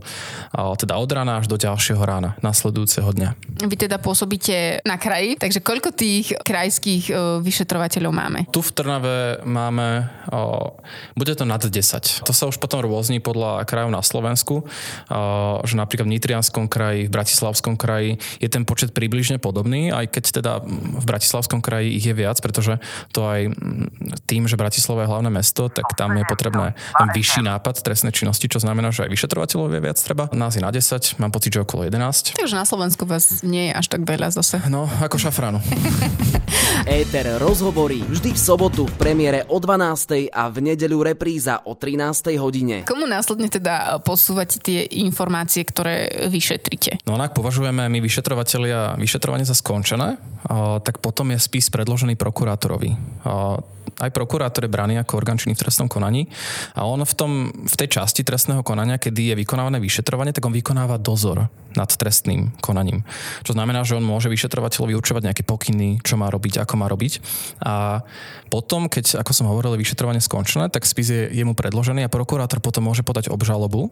teda 0.52 1.00
od 1.00 1.10
rána 1.10 1.40
až 1.40 1.48
do 1.48 1.56
ďalšieho 1.56 2.02
rána 2.04 2.36
nasledujúceho 2.44 3.08
dňa. 3.08 3.30
Vy 3.64 3.76
teda 3.88 3.96
pôsobíte 3.96 4.84
na 4.84 5.00
kraji, 5.00 5.40
takže 5.40 5.64
koľko 5.64 5.94
tých 5.94 6.34
krajských 6.42 7.04
e, 7.08 7.12
vyšetrovateľov 7.40 8.12
máme? 8.12 8.40
Tu 8.50 8.60
v 8.60 8.70
Trnave 8.74 9.40
máme, 9.46 10.10
bude 11.14 11.32
to 11.38 11.44
nad 11.46 11.62
10. 11.62 12.26
To 12.26 12.32
sa 12.34 12.41
už 12.48 12.58
potom 12.58 12.82
rôzni 12.82 13.20
podľa 13.20 13.62
krajov 13.68 13.90
na 13.92 14.02
Slovensku, 14.02 14.66
že 15.66 15.74
napríklad 15.74 16.06
v 16.08 16.14
Nitrianskom 16.18 16.66
kraji, 16.66 17.06
v 17.06 17.12
Bratislavskom 17.12 17.74
kraji 17.76 18.18
je 18.40 18.48
ten 18.48 18.64
počet 18.64 18.94
približne 18.96 19.36
podobný, 19.38 19.92
aj 19.92 20.10
keď 20.10 20.24
teda 20.42 20.52
v 20.98 21.04
Bratislavskom 21.04 21.60
kraji 21.60 21.98
ich 21.98 22.06
je 22.06 22.14
viac, 22.14 22.38
pretože 22.40 22.78
to 23.12 23.26
aj 23.26 23.52
tým, 24.26 24.46
že 24.48 24.58
Bratislava 24.58 25.04
je 25.04 25.10
hlavné 25.12 25.30
mesto, 25.30 25.68
tak 25.68 25.92
tam 25.94 26.14
je 26.16 26.24
potrebné 26.26 26.74
tam 26.98 27.08
vyšší 27.10 27.42
nápad 27.46 27.82
trestnej 27.82 28.14
činnosti, 28.14 28.46
čo 28.48 28.62
znamená, 28.62 28.94
že 28.94 29.06
aj 29.06 29.10
vyšetrovateľov 29.10 29.74
je 29.74 29.80
viac 29.82 29.98
treba. 29.98 30.24
Nás 30.32 30.56
je 30.56 30.62
na 30.62 30.70
10, 30.70 31.18
mám 31.18 31.32
pocit, 31.34 31.54
že 31.54 31.62
okolo 31.62 31.88
11. 31.88 32.38
Takže 32.38 32.56
na 32.56 32.66
Slovensku 32.66 33.04
vás 33.04 33.42
nie 33.44 33.70
je 33.70 33.72
až 33.76 33.86
tak 33.90 34.06
veľa 34.06 34.32
zase. 34.32 34.62
No, 34.68 34.88
ako 35.02 35.18
šafránu. 35.18 35.60
Éter 36.88 37.38
rozhovorí 37.38 38.02
vždy 38.04 38.34
v 38.34 38.40
sobotu 38.40 38.88
v 38.88 38.94
premiére 38.98 39.46
o 39.48 39.60
12. 39.60 40.32
a 40.32 40.50
v 40.50 40.72
nedeľu 40.72 41.14
repríza 41.14 41.62
o 41.62 41.78
13 41.78 42.31
hodine. 42.36 42.84
Komu 42.84 43.08
následne 43.08 43.48
teda 43.48 44.00
posúvate 44.04 44.60
tie 44.60 44.84
informácie, 45.00 45.64
ktoré 45.64 46.28
vyšetrite? 46.28 47.02
No 47.08 47.16
ak 47.16 47.34
považujeme 47.34 47.88
my 47.88 47.98
vyšetrovatelia 47.98 48.94
vyšetrovanie 49.00 49.48
za 49.48 49.56
skončené, 49.56 50.20
tak 50.82 51.00
potom 51.02 51.32
je 51.32 51.38
spis 51.40 51.72
predložený 51.72 52.14
prokurátorovi 52.18 52.94
aj 54.00 54.10
prokurátor 54.10 54.66
je 54.66 54.72
braný 54.72 54.98
ako 54.98 55.18
orgán 55.18 55.38
činný 55.38 55.54
v 55.54 55.62
trestnom 55.66 55.86
konaní 55.90 56.26
a 56.74 56.86
on 56.86 57.02
v, 57.02 57.14
tom, 57.14 57.32
v 57.52 57.74
tej 57.78 58.00
časti 58.00 58.26
trestného 58.26 58.64
konania, 58.66 58.98
kedy 58.98 59.32
je 59.32 59.40
vykonávané 59.44 59.78
vyšetrovanie, 59.78 60.34
tak 60.34 60.46
on 60.46 60.54
vykonáva 60.54 60.98
dozor 60.98 61.46
nad 61.72 61.88
trestným 61.88 62.52
konaním. 62.60 63.04
Čo 63.46 63.56
znamená, 63.56 63.80
že 63.82 63.96
on 63.96 64.04
môže 64.04 64.28
vyšetrovateľovi 64.28 64.92
určovať 64.92 65.22
nejaké 65.24 65.42
pokyny, 65.46 66.04
čo 66.04 66.20
má 66.20 66.28
robiť, 66.28 66.60
ako 66.60 66.74
má 66.76 66.86
robiť. 66.88 67.12
A 67.64 68.04
potom, 68.52 68.92
keď, 68.92 69.24
ako 69.24 69.32
som 69.32 69.48
hovoril, 69.48 69.80
vyšetrovanie 69.80 70.20
skončené, 70.20 70.68
tak 70.68 70.84
spis 70.84 71.08
je 71.08 71.22
jemu 71.32 71.56
predložený 71.56 72.04
a 72.04 72.12
prokurátor 72.12 72.60
potom 72.60 72.84
môže 72.84 73.00
podať 73.00 73.32
obžalobu 73.32 73.88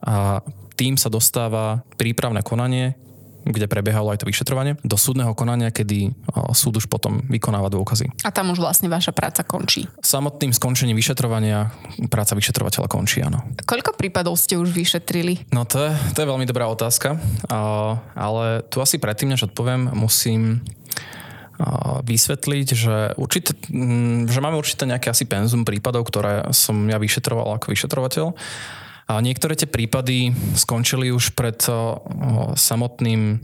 a 0.00 0.40
tým 0.78 0.94
sa 0.94 1.10
dostáva 1.10 1.82
prípravné 1.98 2.40
konanie, 2.46 2.94
kde 3.44 3.70
prebiehalo 3.70 4.10
aj 4.10 4.24
to 4.24 4.30
vyšetrovanie, 4.30 4.74
do 4.82 4.96
súdneho 4.98 5.34
konania, 5.36 5.70
kedy 5.70 6.10
súd 6.56 6.82
už 6.82 6.90
potom 6.90 7.22
vykonáva 7.28 7.70
dôkazy. 7.70 8.10
A 8.26 8.34
tam 8.34 8.50
už 8.50 8.58
vlastne 8.58 8.90
vaša 8.90 9.14
práca 9.14 9.46
končí. 9.46 9.86
Samotným 10.02 10.50
skončením 10.50 10.98
vyšetrovania 10.98 11.70
práca 12.10 12.34
vyšetrovateľa 12.34 12.88
končí, 12.90 13.22
áno. 13.22 13.44
Koľko 13.64 13.94
prípadov 13.94 14.34
ste 14.40 14.58
už 14.58 14.74
vyšetrili? 14.74 15.48
No 15.54 15.64
to 15.68 15.88
je, 15.88 15.92
to 16.16 16.24
je 16.24 16.30
veľmi 16.30 16.44
dobrá 16.48 16.66
otázka, 16.66 17.20
ale 18.16 18.66
tu 18.68 18.82
asi 18.82 18.98
predtým, 18.98 19.30
než 19.32 19.46
odpoviem, 19.46 19.92
musím 19.94 20.64
vysvetliť, 22.06 22.68
že, 22.70 22.96
určite, 23.18 23.58
že 24.30 24.38
máme 24.38 24.54
určite 24.54 24.86
nejaké 24.86 25.10
asi 25.10 25.26
penzum 25.26 25.66
prípadov, 25.66 26.06
ktoré 26.06 26.46
som 26.54 26.86
ja 26.86 27.02
vyšetroval 27.02 27.58
ako 27.58 27.74
vyšetrovateľ 27.74 28.30
a 29.08 29.24
niektoré 29.24 29.56
tie 29.56 29.64
prípady 29.64 30.36
skončili 30.52 31.08
už 31.08 31.32
pred 31.32 31.56
samotným 32.60 33.40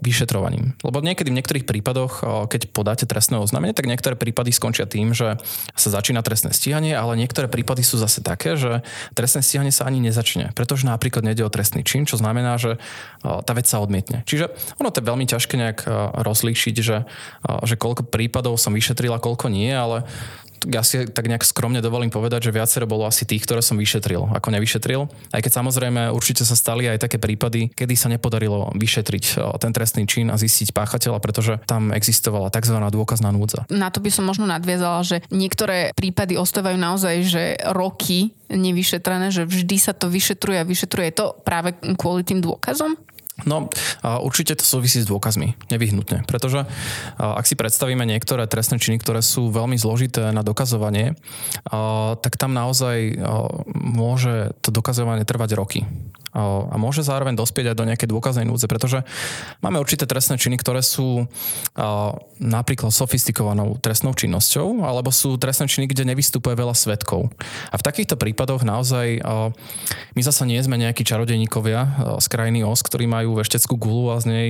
vyšetrovaním. 0.00 0.72
Lebo 0.80 1.04
niekedy 1.04 1.28
v 1.28 1.36
niektorých 1.36 1.68
prípadoch, 1.68 2.24
keď 2.48 2.72
podáte 2.72 3.04
trestné 3.04 3.36
oznámenie, 3.36 3.76
tak 3.76 3.88
niektoré 3.88 4.16
prípady 4.16 4.56
skončia 4.56 4.88
tým, 4.88 5.12
že 5.12 5.36
sa 5.76 5.88
začína 5.92 6.24
trestné 6.24 6.56
stíhanie, 6.56 6.96
ale 6.96 7.20
niektoré 7.20 7.44
prípady 7.48 7.84
sú 7.84 8.00
zase 8.00 8.24
také, 8.24 8.56
že 8.56 8.80
trestné 9.12 9.44
stíhanie 9.44 9.72
sa 9.72 9.84
ani 9.84 10.00
nezačne, 10.00 10.56
pretože 10.56 10.88
napríklad 10.88 11.28
nejde 11.28 11.44
o 11.44 11.52
trestný 11.52 11.84
čin, 11.84 12.08
čo 12.08 12.16
znamená, 12.16 12.56
že 12.56 12.80
tá 13.20 13.52
vec 13.52 13.68
sa 13.68 13.84
odmietne. 13.84 14.24
Čiže 14.24 14.48
ono 14.80 14.88
to 14.88 15.04
je 15.04 15.08
veľmi 15.12 15.28
ťažké 15.28 15.54
nejak 15.60 15.80
rozlíšiť, 16.24 16.76
že, 16.80 17.04
že 17.68 17.74
koľko 17.76 18.08
prípadov 18.08 18.56
som 18.56 18.72
vyšetril 18.72 19.12
a 19.12 19.20
koľko 19.20 19.52
nie, 19.52 19.68
ale 19.72 20.08
ja 20.64 20.80
si 20.80 21.04
tak 21.10 21.28
nejak 21.28 21.44
skromne 21.44 21.84
dovolím 21.84 22.08
povedať, 22.08 22.48
že 22.48 22.56
viacero 22.56 22.88
bolo 22.88 23.04
asi 23.04 23.28
tých, 23.28 23.44
ktoré 23.44 23.60
som 23.60 23.76
vyšetril, 23.76 24.32
ako 24.32 24.48
nevyšetril. 24.54 25.00
Aj 25.34 25.40
keď 25.44 25.52
samozrejme 25.60 26.08
určite 26.14 26.42
sa 26.48 26.56
stali 26.56 26.88
aj 26.88 27.04
také 27.04 27.20
prípady, 27.20 27.68
kedy 27.74 27.94
sa 27.94 28.08
nepodarilo 28.08 28.72
vyšetriť 28.74 29.24
ten 29.60 29.72
trestný 29.72 30.08
čin 30.08 30.32
a 30.32 30.40
zistiť 30.40 30.72
páchateľa, 30.72 31.18
pretože 31.20 31.60
tam 31.68 31.92
existovala 31.92 32.48
tzv. 32.48 32.76
dôkazná 32.78 33.28
núdza. 33.34 33.68
Na 33.68 33.92
to 33.92 34.00
by 34.00 34.10
som 34.10 34.24
možno 34.24 34.48
nadviazala, 34.48 35.02
že 35.04 35.20
niektoré 35.28 35.92
prípady 35.92 36.38
ostávajú 36.40 36.78
naozaj, 36.78 37.14
že 37.26 37.42
roky 37.74 38.32
nevyšetrené, 38.46 39.34
že 39.34 39.42
vždy 39.42 39.76
sa 39.76 39.90
to 39.90 40.06
vyšetruje 40.06 40.62
a 40.62 40.68
vyšetruje 40.68 41.10
to 41.14 41.34
práve 41.42 41.74
kvôli 41.98 42.22
tým 42.22 42.38
dôkazom? 42.38 42.94
No, 43.44 43.68
určite 44.24 44.56
to 44.56 44.64
súvisí 44.64 45.04
s 45.04 45.10
dôkazmi, 45.12 45.60
nevyhnutne. 45.68 46.24
Pretože 46.24 46.64
ak 47.20 47.44
si 47.44 47.52
predstavíme 47.52 48.08
niektoré 48.08 48.48
trestné 48.48 48.80
činy, 48.80 48.96
ktoré 48.96 49.20
sú 49.20 49.52
veľmi 49.52 49.76
zložité 49.76 50.32
na 50.32 50.40
dokazovanie, 50.40 51.12
tak 52.24 52.32
tam 52.40 52.56
naozaj 52.56 53.20
môže 53.76 54.56
to 54.64 54.72
dokazovanie 54.72 55.28
trvať 55.28 55.50
roky 55.52 55.84
a 56.36 56.76
môže 56.76 57.00
zároveň 57.00 57.32
dospieť 57.32 57.72
aj 57.72 57.76
do 57.80 57.88
nejakej 57.88 58.12
dôkaznej 58.12 58.44
núdze, 58.44 58.68
pretože 58.68 59.00
máme 59.64 59.80
určité 59.80 60.04
trestné 60.04 60.36
činy, 60.36 60.60
ktoré 60.60 60.84
sú 60.84 61.24
napríklad 62.36 62.92
sofistikovanou 62.92 63.80
trestnou 63.80 64.12
činnosťou, 64.12 64.84
alebo 64.84 65.08
sú 65.08 65.40
trestné 65.40 65.64
činy, 65.64 65.88
kde 65.88 66.12
nevystupuje 66.12 66.52
veľa 66.52 66.76
svetkov. 66.76 67.32
A 67.72 67.80
v 67.80 67.86
takýchto 67.88 68.20
prípadoch 68.20 68.68
naozaj 68.68 69.24
my 70.12 70.20
zasa 70.20 70.44
nie 70.44 70.60
sme 70.60 70.76
nejakí 70.76 71.08
čarodejníkovia 71.08 72.12
z 72.20 72.26
krajiny 72.28 72.60
OS, 72.68 72.84
ktorí 72.84 73.08
majú 73.08 73.40
vešteckú 73.40 73.80
gulu 73.80 74.12
a 74.12 74.20
z 74.20 74.26
nej 74.28 74.48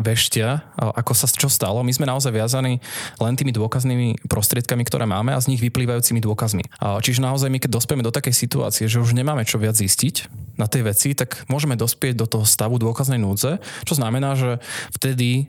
veštia, 0.00 0.68
ako 0.76 1.12
sa 1.16 1.24
čo 1.28 1.48
stalo. 1.48 1.80
My 1.80 1.92
sme 1.92 2.04
naozaj 2.04 2.32
viazaní 2.32 2.78
len 3.16 3.34
tými 3.34 3.56
dôkaznými 3.56 4.28
prostriedkami, 4.28 4.84
ktoré 4.84 5.08
máme 5.08 5.32
a 5.32 5.40
z 5.40 5.52
nich 5.54 5.64
vyplývajúcimi 5.64 6.20
dôkazmi. 6.20 6.64
Čiže 6.78 7.24
naozaj 7.24 7.48
my, 7.48 7.58
keď 7.60 7.70
dospieme 7.72 8.04
do 8.04 8.12
takej 8.12 8.36
situácie, 8.36 8.84
že 8.86 9.00
už 9.00 9.16
nemáme 9.16 9.48
čo 9.48 9.56
viac 9.56 9.76
zistiť 9.76 10.28
na 10.60 10.68
tej 10.68 10.84
veci, 10.84 11.16
tak 11.16 11.48
môžeme 11.48 11.74
dospieť 11.80 12.20
do 12.20 12.26
toho 12.28 12.44
stavu 12.44 12.76
dôkaznej 12.76 13.16
núdze, 13.16 13.64
čo 13.88 13.94
znamená, 13.96 14.36
že 14.36 14.60
vtedy 14.92 15.48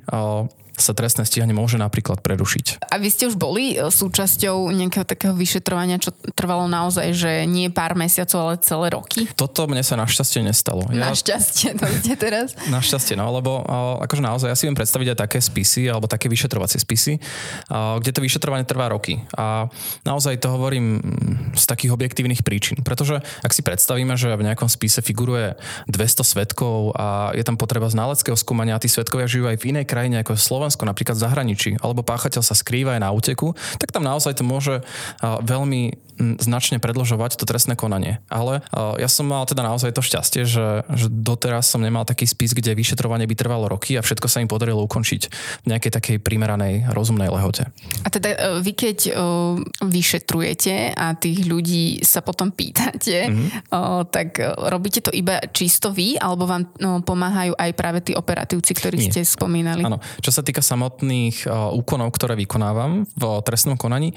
sa 0.73 0.97
trestné 0.97 1.23
stíhanie 1.23 1.53
môže 1.53 1.77
napríklad 1.77 2.25
prerušiť. 2.25 2.89
A 2.89 2.97
vy 2.97 3.09
ste 3.13 3.29
už 3.29 3.37
boli 3.37 3.77
e, 3.77 3.93
súčasťou 3.93 4.73
nejakého 4.73 5.05
takého 5.05 5.33
vyšetrovania, 5.37 6.01
čo 6.01 6.09
trvalo 6.33 6.65
naozaj, 6.65 7.13
že 7.13 7.31
nie 7.45 7.69
pár 7.69 7.93
mesiacov, 7.93 8.37
ale 8.41 8.53
celé 8.65 8.87
roky? 8.97 9.29
Toto 9.37 9.69
mne 9.69 9.85
sa 9.85 9.93
našťastie 10.01 10.41
nestalo. 10.41 10.89
Ja... 10.89 11.13
Našťastie, 11.13 11.77
to 11.77 11.85
ste 12.01 12.17
teraz? 12.17 12.57
našťastie, 12.73 13.13
no, 13.13 13.29
lebo 13.29 13.61
akože 14.01 14.21
naozaj 14.25 14.49
ja 14.49 14.57
si 14.57 14.65
viem 14.65 14.77
predstaviť 14.77 15.13
aj 15.13 15.17
také 15.29 15.37
spisy, 15.37 15.85
alebo 15.93 16.09
také 16.09 16.25
vyšetrovacie 16.25 16.81
spisy, 16.81 17.21
kde 17.69 18.11
to 18.11 18.25
vyšetrovanie 18.25 18.65
trvá 18.65 18.89
roky. 18.89 19.21
A 19.37 19.69
naozaj 20.03 20.41
to 20.41 20.49
hovorím 20.49 20.99
mm, 20.99 21.53
z 21.53 21.63
takých 21.69 21.93
objektívnych 21.93 22.41
príčin. 22.41 22.81
Pretože 22.81 23.21
ak 23.45 23.53
si 23.53 23.61
predstavíme, 23.61 24.17
že 24.17 24.33
v 24.33 24.45
nejakom 24.49 24.67
spise 24.67 25.05
figuruje 25.05 25.53
200 25.85 26.25
svetkov 26.25 26.97
a 26.97 27.31
je 27.37 27.45
tam 27.45 27.61
potreba 27.61 27.85
znaleckého 27.85 28.33
skúmania 28.33 28.75
a 28.77 28.81
tí 28.81 28.89
svetkovia 28.89 29.29
žijú 29.29 29.45
aj 29.45 29.57
v 29.61 29.67
inej 29.75 29.85
krajine 29.85 30.23
ako 30.23 30.33
je 30.33 30.41
Slovensko, 30.63 30.87
napríklad 30.87 31.19
v 31.19 31.23
zahraničí, 31.27 31.69
alebo 31.83 32.07
páchateľ 32.07 32.39
sa 32.39 32.55
skrýva 32.55 32.95
aj 32.95 33.03
na 33.03 33.11
úteku, 33.11 33.51
tak 33.83 33.91
tam 33.91 34.07
naozaj 34.07 34.39
to 34.39 34.47
môže 34.47 34.79
veľmi 35.19 36.12
značne 36.39 36.77
predlžovať 36.77 37.35
to 37.39 37.45
trestné 37.47 37.73
konanie. 37.77 38.21
Ale 38.29 38.61
ja 38.73 39.09
som 39.09 39.27
mal 39.29 39.45
teda 39.49 39.65
naozaj 39.65 39.95
to 39.95 40.01
šťastie, 40.03 40.45
že, 40.45 40.85
že 40.93 41.07
doteraz 41.09 41.69
som 41.69 41.81
nemal 41.81 42.05
taký 42.05 42.27
spis, 42.29 42.53
kde 42.53 42.77
vyšetrovanie 42.77 43.25
by 43.25 43.35
trvalo 43.37 43.65
roky 43.71 43.97
a 43.97 44.05
všetko 44.05 44.27
sa 44.29 44.41
im 44.43 44.49
podarilo 44.49 44.83
ukončiť 44.85 45.21
v 45.63 45.65
nejakej 45.69 45.91
takej 45.93 46.17
primeranej, 46.21 46.89
rozumnej 46.91 47.29
lehote. 47.31 47.69
A 48.05 48.07
teda 48.09 48.29
e, 48.33 48.37
vy 48.61 48.71
keď 48.73 48.97
uh, 49.13 49.57
vyšetrujete 49.85 50.97
a 50.97 51.15
tých 51.15 51.45
ľudí 51.47 52.03
sa 52.03 52.19
potom 52.19 52.51
pýtate, 52.51 53.29
mm-hmm. 53.29 53.47
uh, 53.71 54.03
tak 54.09 54.41
robíte 54.69 55.05
to 55.05 55.11
iba 55.13 55.39
čisto 55.53 55.93
vy, 55.93 56.17
alebo 56.17 56.49
vám 56.49 56.67
no, 56.81 56.99
pomáhajú 57.05 57.55
aj 57.55 57.71
práve 57.77 57.99
tí 58.03 58.11
operatívci, 58.17 58.71
ktorých 58.75 59.03
Nie. 59.07 59.11
ste 59.13 59.21
spomínali? 59.23 59.81
Áno. 59.85 60.01
Čo 60.19 60.35
sa 60.35 60.41
týka 60.41 60.59
samotných 60.59 61.47
uh, 61.47 61.71
úkonov, 61.73 62.11
ktoré 62.13 62.35
vykonávam 62.35 63.05
v 63.13 63.23
trestnom 63.45 63.79
konaní, 63.79 64.11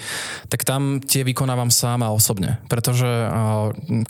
tak 0.48 0.66
tam 0.66 0.98
tie 0.98 1.22
vykonávam 1.22 1.70
sám 1.86 2.02
a 2.02 2.10
osobne. 2.10 2.58
Pretože 2.66 3.06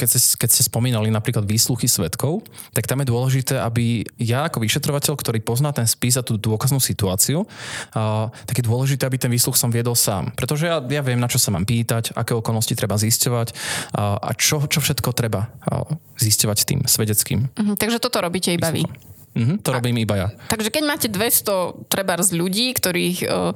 keď 0.00 0.08
ste, 0.08 0.20
keď 0.40 0.48
ste 0.48 0.62
spomínali 0.64 1.12
napríklad 1.12 1.44
výsluchy 1.44 1.84
svetkov, 1.84 2.40
tak 2.72 2.88
tam 2.88 3.04
je 3.04 3.12
dôležité, 3.12 3.60
aby 3.60 4.00
ja 4.16 4.48
ako 4.48 4.64
vyšetrovateľ, 4.64 5.12
ktorý 5.12 5.44
pozná 5.44 5.76
ten 5.76 5.84
spis 5.84 6.16
a 6.16 6.24
tú 6.24 6.40
dôkaznú 6.40 6.80
situáciu, 6.80 7.44
tak 7.92 8.54
je 8.56 8.64
dôležité, 8.64 9.04
aby 9.04 9.20
ten 9.20 9.28
výsluch 9.28 9.60
som 9.60 9.68
viedol 9.68 9.92
sám. 9.92 10.32
Pretože 10.32 10.72
ja, 10.72 10.80
ja 10.80 11.04
viem, 11.04 11.20
na 11.20 11.28
čo 11.28 11.36
sa 11.36 11.52
mám 11.52 11.68
pýtať, 11.68 12.16
aké 12.16 12.32
okolnosti 12.32 12.72
treba 12.72 12.96
zisťovať 12.96 13.52
a 13.98 14.30
čo, 14.32 14.64
čo 14.64 14.80
všetko 14.80 15.12
treba 15.12 15.52
zisťovať 16.16 16.58
tým 16.64 16.80
svedeckým. 16.88 17.52
Mhm, 17.52 17.76
takže 17.76 18.00
toto 18.00 18.24
robíte 18.24 18.48
iba 18.56 18.72
vy. 18.72 18.88
Mm-hmm, 19.36 19.56
to 19.60 19.68
robím 19.68 20.00
iba 20.00 20.16
ja. 20.16 20.28
Takže 20.48 20.72
keď 20.72 20.82
máte 20.88 21.08
200 21.12 21.92
treba 21.92 22.16
z 22.16 22.32
ľudí, 22.32 22.72
ktorých 22.72 23.18
uh, 23.28 23.52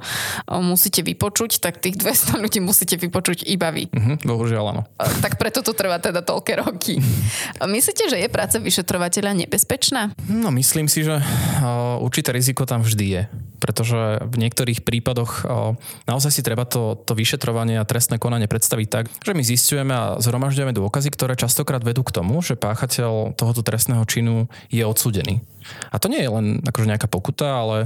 musíte 0.61 1.01
vypočuť, 1.01 1.57
tak 1.57 1.81
tých 1.81 1.97
200 1.97 2.37
ľudí 2.37 2.61
musíte 2.61 3.01
vypočuť 3.01 3.49
iba 3.49 3.73
vy. 3.73 3.89
Mm-hmm, 3.89 4.15
bohužiaľ 4.21 4.63
áno. 4.77 4.81
Uh, 5.01 5.09
tak 5.25 5.41
preto 5.41 5.65
to 5.65 5.73
trvá 5.73 5.97
teda 5.97 6.21
toľké 6.21 6.61
roky. 6.61 7.01
Myslíte, 7.81 8.13
že 8.13 8.21
je 8.21 8.29
práca 8.29 8.61
vyšetrovateľa 8.61 9.33
nebezpečná? 9.45 10.13
No 10.29 10.53
myslím 10.53 10.85
si, 10.85 11.01
že 11.01 11.17
uh, 11.17 11.97
určité 11.97 12.29
riziko 12.29 12.69
tam 12.69 12.85
vždy 12.85 13.05
je. 13.09 13.23
Pretože 13.61 14.25
v 14.25 14.35
niektorých 14.41 14.85
prípadoch 14.85 15.45
uh, 15.45 15.73
naozaj 16.05 16.29
si 16.29 16.41
treba 16.45 16.65
to, 16.69 16.93
to 16.93 17.17
vyšetrovanie 17.17 17.81
a 17.81 17.85
trestné 17.89 18.21
konanie 18.21 18.45
predstaviť 18.45 18.87
tak, 18.89 19.05
že 19.21 19.33
my 19.33 19.41
zistujeme 19.41 19.93
a 19.93 20.05
zhromažďujeme 20.21 20.77
dôkazy, 20.77 21.09
ktoré 21.09 21.33
častokrát 21.33 21.81
vedú 21.81 22.05
k 22.05 22.13
tomu, 22.13 22.41
že 22.45 22.53
páchateľ 22.53 23.33
tohoto 23.33 23.65
trestného 23.65 24.05
činu 24.05 24.45
je 24.69 24.85
odsudený. 24.85 25.41
A 25.91 25.99
to 25.99 26.07
nie 26.07 26.23
je 26.23 26.31
len 26.31 26.45
akože 26.63 26.87
nejaká 26.87 27.07
pokuta, 27.11 27.47
ale 27.61 27.77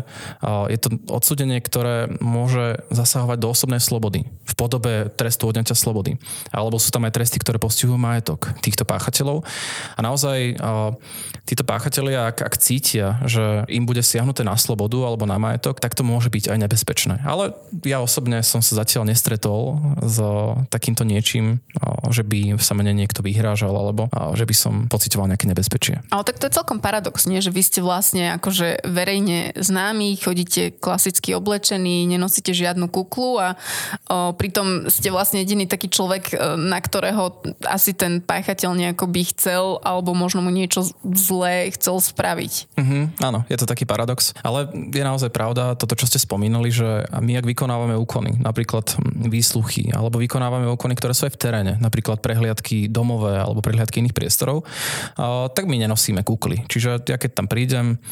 je 0.69 0.77
to 0.77 0.89
odsudenie, 1.09 1.57
ktoré 1.59 2.09
môže 2.21 2.81
zasahovať 2.93 3.37
do 3.41 3.47
osobnej 3.49 3.81
slobody 3.81 4.25
v 4.25 4.53
podobe 4.53 5.09
trestu 5.13 5.49
odňatia 5.49 5.73
slobody. 5.73 6.21
Alebo 6.53 6.77
sú 6.77 6.93
tam 6.93 7.03
aj 7.09 7.17
tresty, 7.17 7.41
ktoré 7.41 7.57
postihujú 7.57 7.97
majetok 7.97 8.53
týchto 8.61 8.85
páchateľov. 8.85 9.41
A 9.97 9.99
naozaj 10.05 10.57
títo 11.45 11.63
páchatelia, 11.65 12.29
ak, 12.29 12.41
ak 12.41 12.55
cítia, 12.61 13.21
že 13.25 13.65
im 13.69 13.85
bude 13.85 14.01
siahnuté 14.01 14.41
na 14.45 14.57
slobodu 14.57 15.01
alebo 15.05 15.25
na 15.29 15.37
majetok, 15.41 15.81
tak 15.81 15.93
to 15.97 16.05
môže 16.05 16.29
byť 16.29 16.53
aj 16.53 16.57
nebezpečné. 16.61 17.15
Ale 17.25 17.53
ja 17.85 18.01
osobne 18.01 18.41
som 18.45 18.61
sa 18.61 18.81
zatiaľ 18.81 19.09
nestretol 19.09 19.77
s 20.01 20.17
takýmto 20.69 21.05
niečím, 21.05 21.61
že 22.11 22.25
by 22.25 22.57
sa 22.57 22.73
mne 22.75 22.93
niekto 22.93 23.21
vyhrážal 23.21 23.71
alebo 23.71 24.09
že 24.35 24.45
by 24.45 24.55
som 24.55 24.73
pocitoval 24.89 25.29
nejaké 25.29 25.47
nebezpečie. 25.49 26.01
Ale 26.09 26.25
tak 26.25 26.41
to 26.41 26.47
je 26.49 26.57
celkom 26.57 26.81
paradox, 26.81 27.25
nie? 27.29 27.39
že 27.39 27.53
vy 27.53 27.61
ste 27.61 27.79
vlastne 27.85 28.35
akože 28.37 28.85
verejne 28.85 29.53
známi, 29.57 30.17
chodíte 30.17 30.75
klasicky 30.77 31.37
oblečení, 31.37 32.05
nenosíte 32.09 32.51
žiadnu 32.51 32.89
kuklu 32.89 33.37
a 33.37 33.47
o, 34.09 34.33
pritom 34.33 34.89
ste 34.89 35.13
vlastne 35.13 35.41
jediný 35.41 35.69
taký 35.69 35.89
človek, 35.91 36.23
e, 36.31 36.35
na 36.57 36.79
ktorého 36.81 37.41
asi 37.65 37.93
ten 37.93 38.19
páchateľ 38.23 38.73
nejako 38.73 39.05
by 39.09 39.21
chcel 39.35 39.63
alebo 39.81 40.17
možno 40.17 40.41
mu 40.41 40.49
niečo 40.49 40.85
zlé 41.03 41.69
chcel 41.75 41.99
spraviť. 42.01 42.77
Mm-hmm, 42.77 43.03
áno, 43.21 43.43
je 43.51 43.57
to 43.57 43.69
taký 43.69 43.85
paradox, 43.85 44.33
ale 44.41 44.69
je 44.71 45.03
naozaj 45.03 45.29
pravda 45.29 45.75
toto, 45.77 45.93
čo 45.93 46.09
ste 46.09 46.21
spomínali, 46.21 46.71
že 46.71 47.05
my 47.11 47.39
ak 47.39 47.45
vykonávame 47.45 47.95
úkony, 47.99 48.39
napríklad 48.39 48.95
výsluchy, 49.29 49.91
alebo 49.91 50.17
vykonávame 50.21 50.69
úkony, 50.71 50.93
ktoré 50.97 51.13
sú 51.13 51.27
aj 51.27 51.33
v 51.35 51.41
teréne, 51.41 51.73
napríklad 51.95 52.19
prehliadky 52.19 52.91
domové 52.91 53.39
alebo 53.39 53.63
prehliadky 53.63 54.03
iných 54.03 54.11
priestorov, 54.11 54.67
tak 55.55 55.63
my 55.63 55.79
nenosíme 55.79 56.27
kukly. 56.27 56.67
Čiže 56.67 57.07
ja 57.07 57.15
keď 57.15 57.39
tam 57.39 57.47
prídem, 57.47 58.03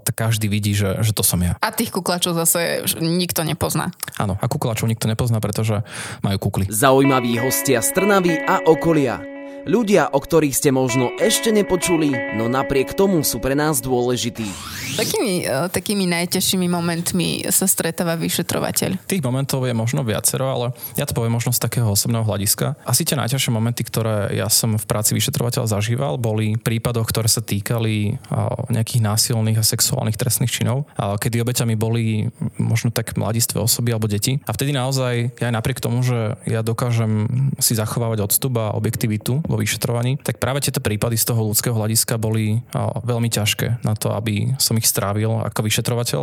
tak 0.00 0.16
každý 0.16 0.48
vidí, 0.48 0.72
že, 0.72 0.96
že 1.04 1.12
to 1.12 1.20
som 1.20 1.44
ja. 1.44 1.60
A 1.60 1.68
tých 1.76 1.92
kuklačov 1.92 2.32
zase 2.32 2.88
nikto 3.04 3.44
nepozná. 3.44 3.92
Áno, 4.16 4.40
a 4.40 4.48
kuklačov 4.48 4.88
nikto 4.88 5.12
nepozná, 5.12 5.44
pretože 5.44 5.84
majú 6.24 6.40
kukly. 6.48 6.72
Zaujímaví 6.72 7.36
hostia 7.36 7.84
z 7.84 7.92
Trnavy 7.92 8.40
a 8.48 8.64
okolia. 8.64 9.20
Ľudia, 9.62 10.10
o 10.10 10.18
ktorých 10.18 10.58
ste 10.58 10.74
možno 10.74 11.14
ešte 11.22 11.54
nepočuli, 11.54 12.34
no 12.34 12.50
napriek 12.50 12.98
tomu 12.98 13.22
sú 13.22 13.38
pre 13.38 13.54
nás 13.54 13.78
dôležití. 13.78 14.50
Takými, 14.98 15.46
uh, 15.46 15.70
takými 15.70 16.10
najťažšími 16.10 16.66
momentmi 16.66 17.46
sa 17.46 17.70
stretáva 17.70 18.18
vyšetrovateľ. 18.18 18.98
Tých 19.06 19.22
momentov 19.22 19.62
je 19.62 19.70
možno 19.70 20.02
viacero, 20.02 20.50
ale 20.50 20.66
ja 20.98 21.06
to 21.06 21.14
poviem 21.14 21.38
možno 21.38 21.54
z 21.54 21.62
takého 21.62 21.86
osobného 21.86 22.26
hľadiska. 22.26 22.74
Asi 22.82 23.06
tie 23.06 23.14
najťažšie 23.14 23.54
momenty, 23.54 23.86
ktoré 23.86 24.34
ja 24.34 24.50
som 24.50 24.74
v 24.74 24.82
práci 24.82 25.14
vyšetrovateľa 25.14 25.78
zažíval, 25.78 26.18
boli 26.18 26.58
prípadoch, 26.58 27.06
ktoré 27.06 27.30
sa 27.30 27.38
týkali 27.38 28.18
uh, 28.18 28.66
nejakých 28.66 29.06
násilných 29.06 29.62
a 29.62 29.64
sexuálnych 29.64 30.18
trestných 30.18 30.50
činov, 30.50 30.90
kedy 30.98 31.38
obeťami 31.38 31.78
boli 31.78 32.26
možno 32.58 32.90
tak 32.90 33.14
mladistvé 33.14 33.62
osoby 33.62 33.94
alebo 33.94 34.10
deti. 34.10 34.42
A 34.42 34.50
vtedy 34.50 34.74
naozaj, 34.74 35.38
ja 35.38 35.46
aj 35.48 35.54
napriek 35.54 35.78
tomu, 35.78 36.02
že 36.02 36.34
ja 36.50 36.66
dokážem 36.66 37.30
si 37.62 37.78
zachovávať 37.78 38.26
odstup 38.26 38.58
a 38.58 38.74
objektivitu 38.74 39.38
vo 39.52 39.60
vyšetrovaní, 39.60 40.16
tak 40.24 40.40
práve 40.40 40.64
tieto 40.64 40.80
prípady 40.80 41.20
z 41.20 41.28
toho 41.28 41.44
ľudského 41.44 41.76
hľadiska 41.76 42.16
boli 42.16 42.64
veľmi 43.04 43.28
ťažké 43.28 43.84
na 43.84 43.92
to, 43.92 44.16
aby 44.16 44.56
som 44.56 44.80
ich 44.80 44.88
strávil 44.88 45.44
ako 45.44 45.60
vyšetrovateľ. 45.68 46.20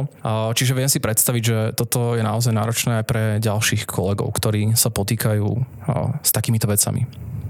Čiže 0.57 0.73
viem 0.73 0.89
si 0.89 0.97
predstaviť, 0.97 1.43
že 1.45 1.57
toto 1.77 2.17
je 2.17 2.25
naozaj 2.25 2.49
náročné 2.49 2.99
aj 2.99 3.05
pre 3.05 3.23
ďalších 3.37 3.85
kolegov, 3.85 4.33
ktorí 4.33 4.73
sa 4.73 4.89
potýkajú 4.89 5.47
s 6.25 6.29
takýmito 6.33 6.65
vecami. 6.65 7.05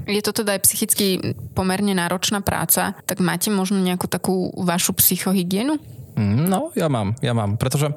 Je 0.09 0.25
to 0.25 0.33
teda 0.33 0.57
aj 0.57 0.65
psychicky 0.65 1.37
pomerne 1.53 1.93
náročná 1.93 2.41
práca, 2.41 2.97
tak 3.05 3.21
máte 3.21 3.53
možno 3.53 3.77
nejakú 3.77 4.09
takú 4.09 4.49
vašu 4.57 4.97
psychohygienu? 4.97 5.77
Mm, 6.19 6.51
no, 6.51 6.75
ja 6.75 6.91
mám, 6.91 7.15
ja 7.23 7.31
mám, 7.31 7.55
pretože 7.55 7.95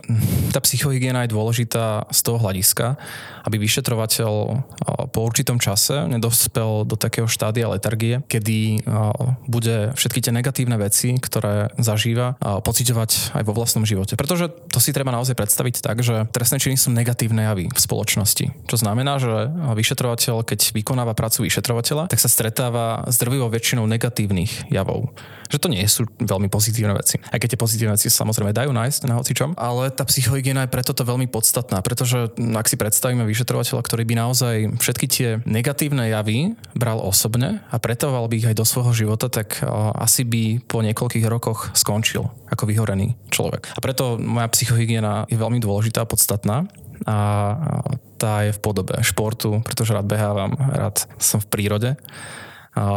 tá 0.55 0.63
psychohygiena 0.63 1.27
je 1.27 1.35
dôležitá 1.35 2.07
z 2.07 2.21
toho 2.23 2.39
hľadiska, 2.39 2.95
aby 3.43 3.59
vyšetrovateľ 3.59 4.33
po 5.11 5.21
určitom 5.27 5.59
čase 5.59 6.07
nedospel 6.07 6.87
do 6.87 6.95
takého 6.95 7.27
štádia 7.27 7.67
letargie, 7.67 8.23
kedy 8.31 8.87
bude 9.51 9.91
všetky 9.99 10.23
tie 10.23 10.31
negatívne 10.31 10.79
veci, 10.79 11.19
ktoré 11.19 11.75
zažíva, 11.83 12.39
pociťovať 12.39 13.35
aj 13.35 13.43
vo 13.43 13.53
vlastnom 13.59 13.83
živote. 13.83 14.15
Pretože 14.15 14.55
to 14.71 14.79
si 14.79 14.95
treba 14.95 15.11
naozaj 15.11 15.35
predstaviť 15.35 15.83
tak, 15.83 16.07
že 16.07 16.31
trestné 16.31 16.63
činy 16.63 16.79
sú 16.79 16.95
negatívne 16.95 17.43
javy 17.43 17.67
v 17.75 17.81
spoločnosti. 17.83 18.55
Čo 18.71 18.77
znamená, 18.79 19.19
že 19.19 19.51
vyšetrovateľ, 19.75 20.47
keď 20.47 20.71
vykonáva 20.79 21.19
prácu 21.19 21.51
vyšetrovateľa, 21.51 22.07
tak 22.07 22.23
sa 22.23 22.31
stretáva 22.31 23.03
s 23.11 23.19
drvivou 23.19 23.51
väčšinou 23.51 23.83
negatívnych 23.91 24.71
javov. 24.71 25.11
Že 25.51 25.59
to 25.59 25.69
nie 25.69 25.85
sú 25.91 26.07
veľmi 26.23 26.47
pozitívne 26.47 26.95
veci. 26.95 27.19
Aj 27.19 27.37
keď 27.37 27.59
tie 27.59 27.61
pozitívne 27.61 27.99
veci 27.99 28.09
samozrejme 28.13 28.53
dajú 28.53 28.71
nájsť 28.71 29.09
na 29.09 29.17
hocičom, 29.17 29.57
ale 29.57 29.89
tá 29.89 30.05
psychohygiena 30.05 30.69
je 30.69 30.75
preto 30.77 30.93
to 30.93 31.03
veľmi 31.03 31.27
podstatná, 31.33 31.81
pretože 31.81 32.31
ak 32.37 32.67
si 32.69 32.77
predstavíme 32.77 33.25
vyšetrovateľa, 33.25 33.81
ktorý 33.81 34.05
by 34.05 34.15
naozaj 34.21 34.57
všetky 34.77 35.07
tie 35.09 35.29
negatívne 35.49 36.13
javy 36.13 36.53
bral 36.77 37.01
osobne 37.01 37.65
a 37.73 37.77
pretoval 37.81 38.29
by 38.29 38.35
ich 38.39 38.49
aj 38.53 38.57
do 38.61 38.69
svojho 38.69 38.93
života, 38.93 39.33
tak 39.33 39.65
asi 39.97 40.29
by 40.29 40.61
po 40.63 40.85
niekoľkých 40.85 41.27
rokoch 41.27 41.73
skončil 41.73 42.29
ako 42.53 42.69
vyhorený 42.69 43.17
človek. 43.33 43.73
A 43.73 43.81
preto 43.81 44.21
moja 44.21 44.53
psychohygiena 44.53 45.25
je 45.33 45.41
veľmi 45.41 45.57
dôležitá 45.59 46.05
a 46.05 46.11
podstatná 46.11 46.69
a 47.09 47.19
tá 48.21 48.47
je 48.47 48.55
v 48.55 48.63
podobe 48.63 48.95
športu, 49.03 49.59
pretože 49.67 49.91
rád 49.91 50.07
behávam, 50.07 50.55
rád 50.55 51.03
som 51.19 51.43
v 51.43 51.51
prírode 51.51 51.91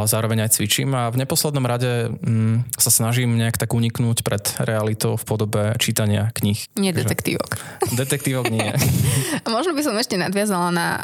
zároveň 0.07 0.47
aj 0.47 0.55
cvičím 0.55 0.95
a 0.95 1.11
v 1.11 1.19
neposlednom 1.19 1.67
rade 1.67 2.07
mm, 2.07 2.79
sa 2.79 2.87
snažím 2.87 3.35
nejak 3.35 3.59
tak 3.59 3.75
uniknúť 3.75 4.23
pred 4.23 4.43
realitou 4.63 5.19
v 5.19 5.23
podobe 5.27 5.75
čítania 5.83 6.31
kníh. 6.31 6.55
Nie 6.79 6.95
detektívok. 6.95 7.59
Detektívok 7.91 8.47
nie. 8.47 8.71
a 9.43 9.47
možno 9.55 9.75
by 9.75 9.83
som 9.83 9.99
ešte 9.99 10.15
nadviazala 10.15 10.71
na 10.71 10.87
uh, 10.95 11.03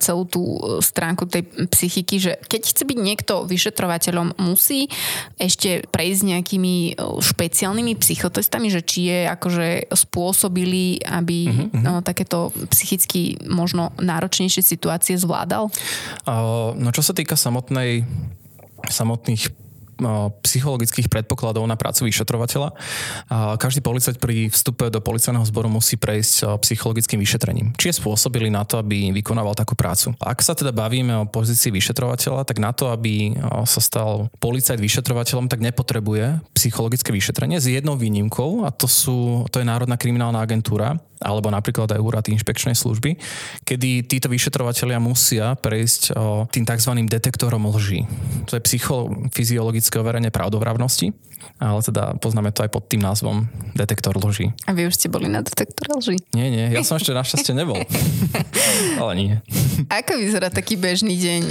celú 0.00 0.24
tú 0.24 0.40
stránku 0.80 1.28
tej 1.28 1.44
psychiky, 1.68 2.16
že 2.16 2.32
keď 2.48 2.60
chce 2.72 2.82
byť 2.88 2.98
niekto 2.98 3.44
vyšetrovateľom, 3.44 4.40
musí 4.40 4.88
ešte 5.36 5.84
prejsť 5.92 6.22
nejakými 6.24 6.96
špeciálnymi 7.20 7.92
psychotestami, 8.00 8.72
že 8.72 8.80
či 8.80 9.12
je 9.12 9.20
akože 9.28 9.92
spôsobili, 9.92 11.04
aby 11.04 11.38
uh-huh. 11.52 11.66
Uh, 11.78 12.00
takéto 12.00 12.50
psychicky 12.72 13.36
možno 13.44 13.92
náročnejšie 14.00 14.64
situácie 14.64 15.20
zvládal? 15.20 15.68
Uh, 16.24 16.72
no 16.80 16.88
čo 16.94 17.04
sa 17.04 17.12
týka 17.12 17.36
samotnej 17.36 17.97
samotných 18.90 19.50
psychologických 20.46 21.10
predpokladov 21.10 21.66
na 21.66 21.74
prácu 21.74 22.06
vyšetrovateľa. 22.06 22.70
Každý 23.58 23.82
policajt 23.82 24.22
pri 24.22 24.46
vstupe 24.46 24.86
do 24.94 25.02
policajného 25.02 25.42
zboru 25.42 25.66
musí 25.66 25.98
prejsť 25.98 26.54
psychologickým 26.62 27.18
vyšetrením. 27.18 27.74
Či 27.74 27.90
je 27.90 27.98
spôsobili 27.98 28.46
na 28.46 28.62
to, 28.62 28.78
aby 28.78 29.10
vykonával 29.10 29.58
takú 29.58 29.74
prácu. 29.74 30.14
Ak 30.22 30.38
sa 30.38 30.54
teda 30.54 30.70
bavíme 30.70 31.26
o 31.26 31.26
pozícii 31.26 31.74
vyšetrovateľa, 31.74 32.46
tak 32.46 32.62
na 32.62 32.70
to, 32.70 32.94
aby 32.94 33.34
sa 33.66 33.82
stal 33.82 34.30
policajt 34.38 34.78
vyšetrovateľom, 34.78 35.50
tak 35.50 35.58
nepotrebuje 35.66 36.46
psychologické 36.54 37.10
vyšetrenie 37.10 37.58
s 37.58 37.66
jednou 37.66 37.98
výnimkou 37.98 38.62
a 38.62 38.70
to, 38.70 38.86
sú, 38.86 39.50
to 39.50 39.58
je 39.58 39.66
Národná 39.66 39.98
kriminálna 39.98 40.38
agentúra, 40.38 40.94
alebo 41.18 41.50
napríklad 41.50 41.90
aj 41.90 42.00
úrad 42.02 42.24
inšpekčnej 42.30 42.76
služby, 42.78 43.18
kedy 43.66 44.06
títo 44.06 44.30
vyšetrovateľia 44.30 45.02
musia 45.02 45.58
prejsť 45.58 46.14
tým 46.54 46.64
tzv. 46.66 46.92
detektorom 47.06 47.66
lží. 47.74 48.06
To 48.46 48.58
je 48.58 48.62
psychofyziologické 48.62 49.98
overenie 49.98 50.30
pravdovravnosti, 50.30 51.10
ale 51.58 51.80
teda 51.82 52.18
poznáme 52.22 52.54
to 52.54 52.62
aj 52.62 52.70
pod 52.70 52.86
tým 52.86 53.02
názvom 53.02 53.50
detektor 53.74 54.14
lží. 54.14 54.54
A 54.66 54.74
vy 54.74 54.86
už 54.86 54.94
ste 54.94 55.08
boli 55.10 55.26
na 55.26 55.42
detektore 55.42 55.98
lží? 55.98 56.17
Nie, 56.36 56.52
nie, 56.52 56.68
ja 56.68 56.84
som 56.84 57.00
ešte 57.00 57.16
našťastie 57.16 57.56
nebol. 57.56 57.80
ale 59.00 59.12
nie. 59.16 59.34
Ako 59.88 60.20
vyzerá 60.20 60.52
taký 60.52 60.76
bežný 60.76 61.16
deň 61.16 61.42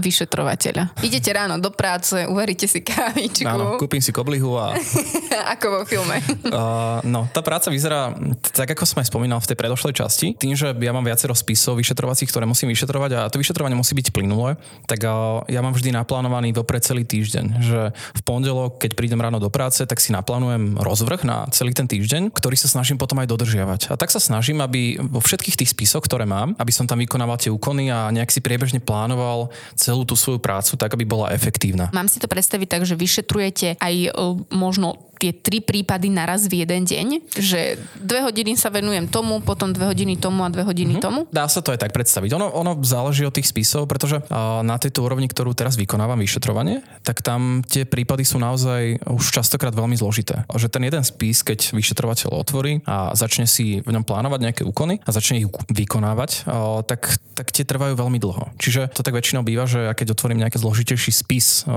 vyšetrovateľa? 0.00 0.96
Idete 1.04 1.28
ráno 1.36 1.60
do 1.60 1.68
práce, 1.68 2.16
uvaríte 2.24 2.64
si 2.64 2.80
kávičku. 2.80 3.44
Áno, 3.44 3.76
kúpim 3.76 4.00
si 4.00 4.08
koblihu 4.08 4.56
a... 4.56 4.72
ako 5.52 5.66
vo 5.68 5.80
filme. 5.84 6.16
uh, 6.48 7.04
no, 7.04 7.28
tá 7.28 7.44
práca 7.44 7.68
vyzerá 7.68 8.16
tak, 8.56 8.72
ako 8.72 8.88
som 8.88 9.04
aj 9.04 9.12
spomínal 9.12 9.36
v 9.36 9.52
tej 9.52 9.56
predošlej 9.60 10.00
časti. 10.00 10.32
Tým, 10.32 10.56
že 10.56 10.72
ja 10.72 10.92
mám 10.96 11.04
viacero 11.04 11.36
spisov 11.36 11.76
vyšetrovacích, 11.76 12.32
ktoré 12.32 12.48
musím 12.48 12.72
vyšetrovať 12.72 13.10
a 13.12 13.20
to 13.28 13.36
vyšetrovanie 13.36 13.76
musí 13.76 13.92
byť 13.92 14.16
plynulé, 14.16 14.56
tak 14.88 15.04
ja 15.44 15.60
mám 15.60 15.76
vždy 15.76 15.92
naplánovaný 15.92 16.56
vopred 16.56 16.80
celý 16.80 17.04
týždeň. 17.04 17.44
Že 17.60 17.80
v 17.92 18.22
pondelok, 18.24 18.80
keď 18.80 18.96
prídem 18.96 19.20
ráno 19.20 19.36
do 19.36 19.52
práce, 19.52 19.84
tak 19.84 20.00
si 20.00 20.14
naplánujem 20.14 20.80
rozvrh 20.80 21.20
na 21.28 21.44
celý 21.52 21.76
ten 21.76 21.84
týždeň, 21.84 22.32
ktorý 22.32 22.56
sa 22.56 22.72
snažím 22.72 22.96
potom 22.96 23.20
aj 23.20 23.28
dodržiavať. 23.28 23.92
A 23.92 24.00
tak 24.00 24.08
sa 24.14 24.21
snažím, 24.22 24.62
aby 24.62 25.02
vo 25.02 25.18
všetkých 25.18 25.58
tých 25.58 25.72
spisoch, 25.74 26.06
ktoré 26.06 26.22
mám, 26.22 26.54
aby 26.62 26.70
som 26.70 26.86
tam 26.86 27.02
vykonával 27.02 27.42
tie 27.42 27.50
úkony 27.50 27.90
a 27.90 28.14
nejak 28.14 28.30
si 28.30 28.38
priebežne 28.38 28.78
plánoval 28.78 29.50
celú 29.74 30.06
tú 30.06 30.14
svoju 30.14 30.38
prácu 30.38 30.78
tak, 30.78 30.94
aby 30.94 31.02
bola 31.02 31.34
efektívna. 31.34 31.90
Mám 31.90 32.06
si 32.06 32.22
to 32.22 32.30
predstaviť 32.30 32.68
tak, 32.70 32.82
že 32.86 32.94
vyšetrujete 32.94 33.82
aj 33.82 33.94
e, 34.06 34.10
možno 34.54 35.11
tie 35.22 35.30
tri 35.30 35.62
prípady 35.62 36.10
naraz 36.10 36.50
v 36.50 36.66
jeden 36.66 36.82
deň? 36.82 37.06
Že 37.38 37.78
dve 38.02 38.26
hodiny 38.26 38.58
sa 38.58 38.74
venujem 38.74 39.06
tomu, 39.06 39.38
potom 39.38 39.70
dve 39.70 39.94
hodiny 39.94 40.18
tomu 40.18 40.42
a 40.42 40.50
dve 40.50 40.66
hodiny 40.66 40.98
mm-hmm. 40.98 41.06
tomu? 41.06 41.30
Dá 41.30 41.46
sa 41.46 41.62
to 41.62 41.70
aj 41.70 41.78
tak 41.86 41.94
predstaviť. 41.94 42.34
Ono, 42.34 42.50
ono 42.50 42.74
záleží 42.82 43.22
od 43.22 43.30
tých 43.30 43.46
spisov, 43.46 43.86
pretože 43.86 44.18
na 44.66 44.76
tejto 44.82 45.06
úrovni, 45.06 45.30
ktorú 45.30 45.54
teraz 45.54 45.78
vykonávam 45.78 46.18
vyšetrovanie, 46.18 46.82
tak 47.06 47.22
tam 47.22 47.62
tie 47.62 47.86
prípady 47.86 48.26
sú 48.26 48.42
naozaj 48.42 48.98
už 49.06 49.30
častokrát 49.30 49.70
veľmi 49.70 49.94
zložité. 49.94 50.42
Že 50.50 50.66
ten 50.66 50.82
jeden 50.82 51.04
spis, 51.06 51.46
keď 51.46 51.70
vyšetrovateľ 51.70 52.34
otvorí 52.34 52.82
a 52.82 53.14
začne 53.14 53.46
si 53.46 53.78
v 53.84 53.90
ňom 53.94 54.02
plánovať 54.02 54.40
nejaké 54.42 54.62
úkony 54.66 54.98
a 55.06 55.10
začne 55.14 55.38
ich 55.38 55.48
vykonávať, 55.70 56.48
tak, 56.90 57.20
tak 57.38 57.54
tie 57.54 57.62
trvajú 57.62 57.94
veľmi 57.94 58.18
dlho. 58.18 58.50
Čiže 58.58 58.90
to 58.90 59.06
tak 59.06 59.14
väčšinou 59.14 59.46
býva, 59.46 59.68
že 59.68 59.86
ja 59.86 59.94
keď 59.94 60.16
otvorím 60.18 60.42
nejaký 60.42 60.58
zložitejší 60.58 61.12
spis 61.12 61.68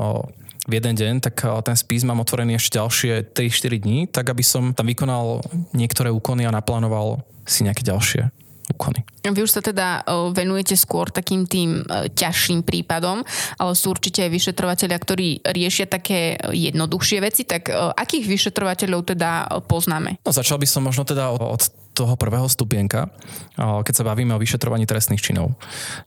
v 0.66 0.82
jeden 0.82 0.98
deň, 0.98 1.14
tak 1.22 1.46
ten 1.62 1.78
spis 1.78 2.02
mám 2.02 2.22
otvorený 2.26 2.58
ešte 2.58 2.82
ďalšie 2.82 3.38
3-4 3.38 3.86
dní, 3.86 4.00
tak 4.10 4.34
aby 4.34 4.42
som 4.42 4.74
tam 4.74 4.90
vykonal 4.90 5.46
niektoré 5.78 6.10
úkony 6.10 6.50
a 6.50 6.52
naplánoval 6.54 7.22
si 7.46 7.62
nejaké 7.62 7.86
ďalšie 7.86 8.34
úkony. 8.74 9.06
Vy 9.22 9.46
už 9.46 9.54
sa 9.54 9.62
teda 9.62 10.02
venujete 10.34 10.74
skôr 10.74 11.14
takým 11.14 11.46
tým 11.46 11.86
e, 11.86 12.10
ťažším 12.10 12.66
prípadom, 12.66 13.22
ale 13.62 13.72
sú 13.78 13.94
určite 13.94 14.26
aj 14.26 14.34
vyšetrovateľia, 14.34 14.98
ktorí 14.98 15.28
riešia 15.46 15.86
také 15.86 16.42
jednoduchšie 16.50 17.22
veci, 17.22 17.46
tak 17.46 17.70
akých 17.74 18.26
vyšetrovateľov 18.26 19.14
teda 19.14 19.62
poznáme? 19.70 20.18
No, 20.26 20.34
začal 20.34 20.58
by 20.58 20.66
som 20.66 20.82
možno 20.82 21.06
teda 21.06 21.30
od 21.30 21.85
toho 21.96 22.20
prvého 22.20 22.46
stupienka, 22.52 23.08
keď 23.56 23.94
sa 23.96 24.04
bavíme 24.04 24.36
o 24.36 24.42
vyšetrovaní 24.42 24.84
trestných 24.84 25.24
činov. 25.24 25.56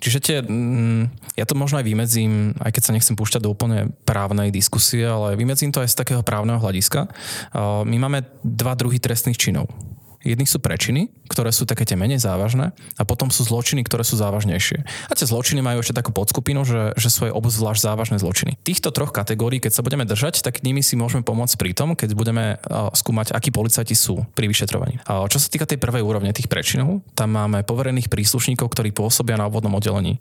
Čiže 0.05 0.19
tie, 0.21 0.37
mm, 0.45 1.35
ja 1.41 1.49
to 1.49 1.57
možno 1.57 1.81
aj 1.81 1.89
vymedzím, 1.89 2.53
aj 2.61 2.77
keď 2.77 2.83
sa 2.85 2.95
nechcem 2.95 3.17
púšťať 3.17 3.49
do 3.49 3.53
úplne 3.53 3.91
právnej 4.05 4.53
diskusie, 4.53 5.09
ale 5.09 5.35
vymedzím 5.41 5.73
to 5.73 5.81
aj 5.81 5.89
z 5.89 5.99
takého 5.99 6.21
právneho 6.21 6.61
hľadiska. 6.61 7.09
My 7.89 7.97
máme 7.97 8.29
dva 8.45 8.77
druhy 8.77 9.01
trestných 9.01 9.41
činov. 9.41 9.73
Jedných 10.27 10.51
sú 10.51 10.59
prečiny, 10.59 11.15
ktoré 11.31 11.55
sú 11.55 11.63
také 11.63 11.87
tie 11.87 11.95
menej 11.95 12.19
závažné 12.19 12.75
a 12.99 13.03
potom 13.07 13.31
sú 13.31 13.47
zločiny, 13.47 13.87
ktoré 13.87 14.03
sú 14.03 14.19
závažnejšie. 14.19 14.83
A 15.07 15.13
tie 15.15 15.31
zločiny 15.31 15.63
majú 15.63 15.79
ešte 15.79 15.95
takú 15.95 16.11
podskupinu, 16.11 16.67
že, 16.67 16.91
že 16.99 17.07
sú 17.07 17.31
aj 17.31 17.37
obzvlášť 17.39 17.87
závažné 17.87 18.17
zločiny. 18.19 18.59
Týchto 18.67 18.91
troch 18.91 19.15
kategórií, 19.15 19.63
keď 19.63 19.79
sa 19.79 19.87
budeme 19.87 20.03
držať, 20.03 20.43
tak 20.43 20.67
nimi 20.67 20.83
si 20.83 20.99
môžeme 20.99 21.23
pomôcť 21.23 21.55
pri 21.55 21.71
tom, 21.71 21.95
keď 21.95 22.19
budeme 22.19 22.59
skúmať, 22.99 23.31
akí 23.31 23.55
policajti 23.55 23.95
sú 23.95 24.27
pri 24.35 24.51
vyšetrovaní. 24.51 24.99
A 25.07 25.23
čo 25.31 25.39
sa 25.39 25.47
týka 25.47 25.71
tej 25.71 25.79
prvej 25.79 26.03
úrovne 26.03 26.35
tých 26.35 26.51
prečinov, 26.51 27.07
tam 27.15 27.39
máme 27.39 27.63
poverených 27.63 28.11
príslušníkov, 28.11 28.67
ktorí 28.75 28.91
pôsobia 28.91 29.39
na 29.39 29.47
obvodnom 29.47 29.79
oddelení. 29.79 30.19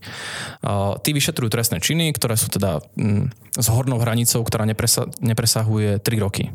A 0.61 1.01
tí 1.01 1.09
vyšetrujú 1.09 1.49
trestné 1.49 1.81
činy, 1.81 2.13
ktoré 2.13 2.37
sú 2.37 2.53
teda 2.53 2.85
mm, 2.93 3.57
s 3.57 3.67
hornou 3.73 3.97
hranicou, 3.97 4.45
ktorá 4.45 4.69
nepresa, 4.69 5.09
nepresahuje 5.17 5.97
3 6.05 6.21
roky. 6.21 6.53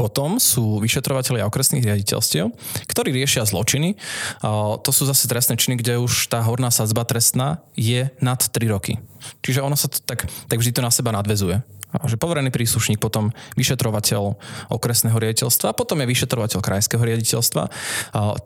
Potom 0.00 0.40
sú 0.40 0.80
vyšetrovateľi 0.80 1.44
okresných 1.44 1.84
riaditeľstiev, 1.84 2.48
ktorí 2.88 3.12
riešia 3.12 3.44
zločiny. 3.44 4.00
To 4.80 4.88
sú 4.88 5.04
zase 5.04 5.28
trestné 5.28 5.60
činy, 5.60 5.76
kde 5.76 6.00
už 6.00 6.32
tá 6.32 6.40
horná 6.40 6.72
sadzba 6.72 7.04
trestná 7.04 7.60
je 7.76 8.08
nad 8.24 8.40
3 8.40 8.72
roky. 8.72 8.96
Čiže 9.44 9.60
ono 9.60 9.76
sa 9.76 9.92
to 9.92 10.00
tak, 10.00 10.24
tak 10.48 10.56
vždy 10.56 10.72
to 10.72 10.80
na 10.80 10.88
seba 10.88 11.12
nadvezuje 11.12 11.60
že 12.06 12.16
poverený 12.16 12.54
príslušník, 12.54 13.02
potom 13.02 13.34
vyšetrovateľ 13.58 14.22
okresného 14.70 15.18
riaditeľstva 15.18 15.74
potom 15.74 16.02
je 16.02 16.10
vyšetrovateľ 16.10 16.60
krajského 16.62 17.02
riaditeľstva. 17.02 17.62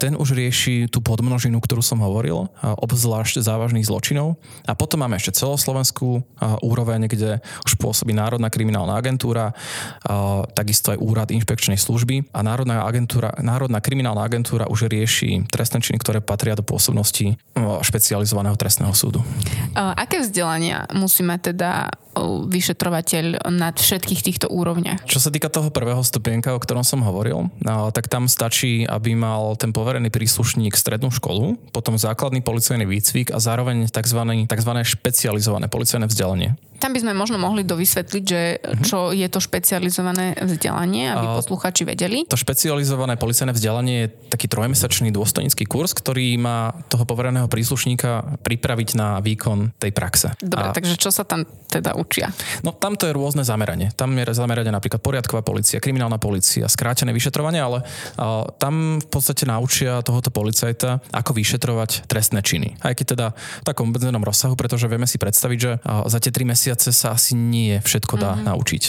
Ten 0.01 0.17
už 0.17 0.33
rieši 0.33 0.89
tú 0.89 1.05
podmnožinu, 1.05 1.61
ktorú 1.61 1.85
som 1.85 2.01
hovoril, 2.01 2.49
obzvlášť 2.63 3.45
závažných 3.45 3.85
zločinov. 3.85 4.41
A 4.65 4.73
potom 4.73 5.05
máme 5.05 5.21
ešte 5.21 5.45
celoslovenskú 5.45 6.25
úroveň, 6.65 7.11
kde 7.11 7.45
už 7.69 7.77
pôsobí 7.77 8.17
Národná 8.17 8.49
kriminálna 8.49 8.97
agentúra, 8.97 9.53
takisto 10.57 10.95
aj 10.95 10.99
úrad 11.03 11.29
inšpekčnej 11.35 11.77
služby 11.77 12.33
a 12.33 12.41
Národná, 12.41 12.87
agentúra, 12.87 13.35
Národná 13.43 13.81
kriminálna 13.85 14.25
agentúra 14.25 14.65
už 14.71 14.89
rieši 14.89 15.45
trestné 15.51 15.85
činy, 15.85 16.01
ktoré 16.01 16.19
patria 16.25 16.57
do 16.57 16.65
pôsobnosti 16.65 17.37
špecializovaného 17.83 18.57
trestného 18.57 18.95
súdu. 18.97 19.21
Aké 19.75 20.23
vzdelania 20.23 20.89
musí 20.95 21.27
mať 21.27 21.53
teda 21.53 21.91
vyšetrovateľ 22.49 23.51
na 23.51 23.75
všetkých 23.75 24.21
týchto 24.23 24.47
úrovniach. 24.49 25.03
Čo 25.05 25.19
sa 25.19 25.35
týka 25.35 25.51
toho 25.51 25.75
prvého 25.75 26.01
stupienka, 26.07 26.55
o 26.55 26.63
ktorom 26.63 26.87
som 26.87 27.03
hovoril, 27.03 27.51
tak 27.93 28.07
tam 28.07 28.31
stačí, 28.31 28.87
aby 28.87 29.19
mal 29.19 29.59
ten 29.59 29.75
poverený 29.75 30.09
príslušník 30.15 30.79
strednú 30.79 31.11
školu, 31.11 31.59
potom 31.75 31.99
základný 31.99 32.41
policajný 32.41 32.87
výcvik 32.87 33.35
a 33.35 33.39
zároveň 33.43 33.91
tzv. 33.91 34.21
tzv. 34.47 34.73
špecializované 34.85 35.67
policajné 35.67 36.07
vzdelanie. 36.07 36.55
Tam 36.79 36.93
by 36.93 37.01
sme 37.01 37.13
možno 37.17 37.41
mohli 37.41 37.65
dovysvetliť, 37.65 38.25
že 38.25 38.43
mhm. 38.61 38.85
čo 38.85 39.11
je 39.17 39.27
to 39.31 39.41
špecializované 39.41 40.37
vzdelanie, 40.37 41.09
aby 41.11 41.27
posluchači 41.41 41.89
vedeli. 41.89 42.29
To 42.29 42.39
špecializované 42.39 43.17
policajné 43.17 43.53
vzdelanie 43.57 43.95
je 44.05 44.09
taký 44.29 44.47
trojmesačný 44.51 45.09
dôstojnický 45.15 45.65
kurz, 45.65 45.97
ktorý 45.97 46.37
má 46.37 46.77
toho 46.93 47.09
povereného 47.09 47.49
príslušníka 47.49 48.41
pripraviť 48.45 48.89
na 48.99 49.19
výkon 49.25 49.73
tej 49.81 49.91
praxe. 49.97 50.29
Dobre, 50.43 50.69
A... 50.71 50.77
takže 50.77 51.01
čo 51.01 51.09
sa 51.09 51.25
tam 51.25 51.49
teda 51.73 51.97
učia? 51.97 52.31
No 52.67 52.75
tam 52.75 52.99
to 52.99 53.09
je 53.09 53.17
rôzne 53.17 53.47
zameranie. 53.47 53.95
Tam 53.95 54.13
je 54.13 54.27
zameranie 54.35 54.75
napríklad 54.75 55.01
poriadková 55.01 55.41
policia, 55.47 55.81
kriminálna 55.81 56.21
policia, 56.21 56.69
skrátené 56.69 57.15
vyšetrovanie, 57.15 57.61
ale 57.63 57.87
a, 58.19 58.45
tam 58.61 59.01
v 59.01 59.09
podstate 59.09 59.49
naučia 59.49 60.05
tohoto 60.05 60.29
policajta, 60.29 61.01
ako 61.15 61.31
vyšetrovať 61.33 62.11
trestné 62.11 62.43
činy. 62.45 62.77
Aj 62.83 62.93
keď 62.93 63.07
teda 63.17 63.27
v 63.35 63.65
takom 63.65 63.89
obmedzenom 63.89 64.25
rozsahu, 64.25 64.59
pretože 64.59 64.91
vieme 64.91 65.07
si 65.07 65.17
predstaviť, 65.17 65.59
že 65.59 65.73
a, 65.81 66.05
za 66.11 66.19
tie 66.19 66.35
tri 66.35 66.43
mesiace 66.43 66.64
mesiace 66.65 66.97
sa 66.97 67.13
asi 67.13 67.37
nie 67.37 67.77
všetko 67.77 68.17
dá 68.17 68.33
uh-huh. 68.33 68.49
naučiť. 68.49 68.83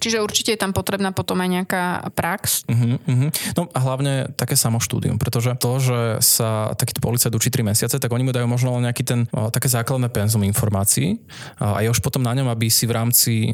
Čiže 0.00 0.24
určite 0.24 0.56
je 0.56 0.60
tam 0.64 0.72
potrebná 0.72 1.12
potom 1.12 1.36
aj 1.44 1.48
nejaká 1.52 1.84
prax. 2.16 2.64
Uh-huh, 2.64 2.96
uh-huh. 2.96 3.28
No 3.60 3.68
a 3.76 3.78
hlavne 3.84 4.32
také 4.40 4.56
samoštúdium, 4.56 5.20
pretože 5.20 5.52
to, 5.60 5.76
že 5.76 6.00
sa 6.24 6.72
takýto 6.72 7.04
policajt 7.04 7.36
učí 7.36 7.52
3 7.52 7.76
mesiace, 7.76 8.00
tak 8.00 8.08
oni 8.08 8.24
mu 8.24 8.32
dajú 8.32 8.48
možno 8.48 8.72
nejaký 8.80 9.04
ten, 9.04 9.28
také 9.52 9.68
základné 9.68 10.08
penzum 10.08 10.40
informácií 10.48 11.20
a 11.60 11.84
je 11.84 11.92
už 11.92 12.00
potom 12.00 12.24
na 12.24 12.32
ňom, 12.32 12.48
aby 12.48 12.72
si 12.72 12.88
v 12.88 12.96
rámci 12.96 13.52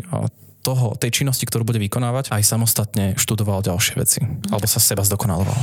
toho, 0.66 0.98
tej 0.98 1.22
činnosti, 1.22 1.46
ktorú 1.46 1.62
bude 1.62 1.78
vykonávať, 1.78 2.34
aj 2.34 2.42
samostatne 2.42 3.14
študoval 3.14 3.62
ďalšie 3.62 3.94
veci. 3.94 4.18
Alebo 4.50 4.66
sa 4.66 4.82
seba 4.82 5.06
zdokonaloval. 5.06 5.54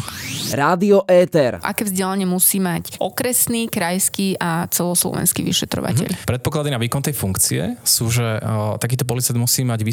Rádio 0.55 1.03
Éter. 1.11 1.59
Aké 1.59 1.83
vzdelanie 1.83 2.23
musí 2.23 2.63
mať 2.63 2.95
okresný, 3.03 3.67
krajský 3.67 4.39
a 4.39 4.71
celoslovenský 4.71 5.43
vyšetrovateľ? 5.43 6.07
Mm-hmm. 6.07 6.29
Predpoklady 6.29 6.71
na 6.71 6.79
výkon 6.79 7.03
tej 7.03 7.19
funkcie 7.19 7.75
sú, 7.83 8.07
že 8.07 8.39
o, 8.39 8.79
takýto 8.79 9.03
policajt 9.03 9.35
musí 9.35 9.67
mať 9.67 9.83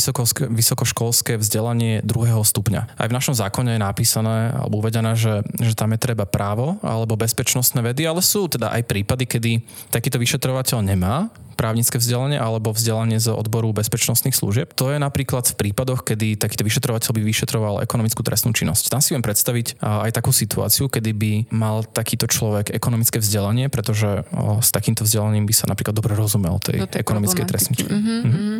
vysokoškolské 0.46 1.34
vzdelanie 1.34 2.06
druhého 2.06 2.46
stupňa. 2.46 2.94
Aj 2.94 3.10
v 3.10 3.16
našom 3.16 3.34
zákone 3.34 3.74
je 3.74 3.80
napísané 3.82 4.54
alebo 4.54 4.78
uvedené, 4.78 5.18
že, 5.18 5.42
že 5.58 5.74
tam 5.74 5.90
je 5.90 5.98
treba 5.98 6.28
právo 6.28 6.78
alebo 6.84 7.18
bezpečnostné 7.18 7.82
vedy, 7.82 8.06
ale 8.06 8.22
sú 8.22 8.46
teda 8.46 8.70
aj 8.70 8.86
prípady, 8.86 9.24
kedy 9.26 9.52
takýto 9.90 10.22
vyšetrovateľ 10.22 10.78
nemá 10.86 11.32
právnické 11.60 12.00
vzdelanie 12.00 12.40
alebo 12.40 12.72
vzdelanie 12.72 13.20
z 13.20 13.36
odboru 13.36 13.76
bezpečnostných 13.76 14.32
služieb. 14.32 14.72
To 14.80 14.88
je 14.88 14.96
napríklad 14.96 15.44
v 15.52 15.68
prípadoch, 15.68 16.08
kedy 16.08 16.40
takýto 16.40 16.64
vyšetrovateľ 16.64 17.12
by 17.12 17.20
vyšetroval 17.20 17.84
ekonomickú 17.84 18.24
trestnú 18.24 18.56
činnosť. 18.56 18.88
Tam 18.88 19.04
si 19.04 19.12
viem 19.12 19.20
predstaviť 19.20 19.76
aj 19.84 20.10
takú 20.16 20.32
situáciu, 20.32 20.88
kedy 20.88 21.10
by 21.12 21.32
mal 21.52 21.84
takýto 21.84 22.24
človek 22.24 22.72
ekonomické 22.72 23.20
vzdelanie, 23.20 23.68
pretože 23.68 24.24
s 24.64 24.72
takýmto 24.72 25.04
vzdelaním 25.04 25.44
by 25.44 25.52
sa 25.52 25.68
napríklad 25.68 25.92
dobre 25.92 26.16
rozumel 26.16 26.56
tej, 26.64 26.88
tej 26.88 27.04
ekonomickej 27.04 27.44
trestnej 27.44 27.76
činnosti. 27.84 28.00
Mm-hmm, 28.00 28.20
mm-hmm. 28.24 28.58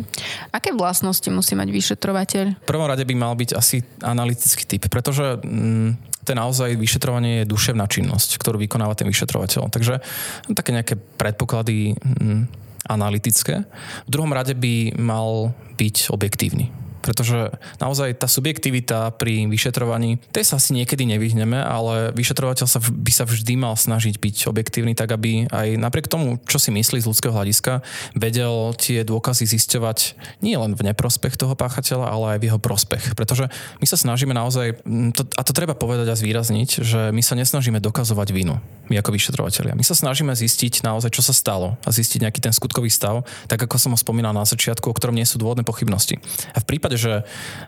Aké 0.53 0.69
vlastnosti 0.77 1.25
musí 1.33 1.57
mať 1.57 1.73
vyšetrovateľ? 1.73 2.45
V 2.61 2.69
prvom 2.69 2.85
rade 2.85 3.01
by 3.01 3.15
mal 3.17 3.33
byť 3.33 3.49
asi 3.57 3.81
analytický 4.05 4.69
typ, 4.69 4.85
pretože 4.93 5.41
mm, 5.41 6.11
to 6.21 6.27
je 6.33 6.37
naozaj 6.37 6.77
vyšetrovanie 6.77 7.41
je 7.41 7.49
duševná 7.49 7.89
činnosť, 7.89 8.37
ktorú 8.37 8.61
vykonáva 8.61 8.93
ten 8.93 9.09
vyšetrovateľ. 9.09 9.73
Takže 9.73 10.05
no, 10.45 10.53
také 10.53 10.69
nejaké 10.75 10.93
predpoklady 10.97 11.97
mm, 11.97 12.61
analytické. 12.89 13.65
V 14.07 14.09
druhom 14.09 14.31
rade 14.31 14.53
by 14.57 14.97
mal 14.97 15.53
byť 15.77 16.09
objektívny 16.09 16.90
pretože 17.01 17.51
naozaj 17.81 18.21
tá 18.21 18.29
subjektivita 18.29 19.13
pri 19.17 19.49
vyšetrovaní, 19.49 20.21
tej 20.31 20.45
sa 20.47 20.61
asi 20.61 20.77
niekedy 20.77 21.03
nevyhneme, 21.09 21.57
ale 21.57 22.13
vyšetrovateľ 22.13 22.65
sa, 22.69 22.79
by 22.79 23.11
sa 23.11 23.25
vždy 23.25 23.53
mal 23.57 23.73
snažiť 23.75 24.21
byť 24.21 24.37
objektívny, 24.47 24.93
tak 24.93 25.11
aby 25.11 25.49
aj 25.49 25.75
napriek 25.77 26.07
tomu, 26.07 26.37
čo 26.45 26.61
si 26.61 26.69
myslí 26.69 27.01
z 27.01 27.09
ľudského 27.09 27.33
hľadiska, 27.33 27.81
vedel 28.13 28.73
tie 28.77 29.01
dôkazy 29.01 29.49
zisťovať 29.49 30.15
nie 30.45 30.55
len 30.55 30.77
v 30.77 30.85
neprospech 30.93 31.35
toho 31.35 31.57
páchateľa, 31.57 32.07
ale 32.07 32.25
aj 32.37 32.39
v 32.39 32.47
jeho 32.47 32.59
prospech. 32.61 33.17
Pretože 33.17 33.49
my 33.81 33.85
sa 33.89 33.97
snažíme 33.97 34.31
naozaj, 34.31 34.81
to, 35.17 35.25
a 35.35 35.41
to 35.41 35.51
treba 35.51 35.73
povedať 35.73 36.07
a 36.07 36.15
zvýrazniť, 36.15 36.69
že 36.81 37.01
my 37.09 37.21
sa 37.25 37.33
nesnažíme 37.33 37.81
dokazovať 37.81 38.29
vinu, 38.31 38.61
my 38.87 38.95
ako 38.99 39.15
vyšetrovateľia. 39.15 39.73
My 39.73 39.83
sa 39.85 39.95
snažíme 39.97 40.31
zistiť 40.35 40.83
naozaj, 40.85 41.11
čo 41.15 41.23
sa 41.25 41.33
stalo 41.33 41.79
a 41.81 41.89
zistiť 41.89 42.27
nejaký 42.27 42.39
ten 42.43 42.53
skutkový 42.53 42.91
stav, 42.91 43.23
tak 43.47 43.63
ako 43.63 43.75
som 43.79 43.91
ho 43.95 43.99
spomínal 43.99 44.35
na 44.35 44.43
začiatku, 44.43 44.91
o 44.91 44.95
ktorom 44.95 45.15
nie 45.15 45.25
sú 45.25 45.39
dôvodné 45.39 45.63
pochybnosti. 45.63 46.19
A 46.53 46.59
v 46.59 46.67
prípade 46.67 46.90
prípade, 46.91 46.97
že 46.99 47.13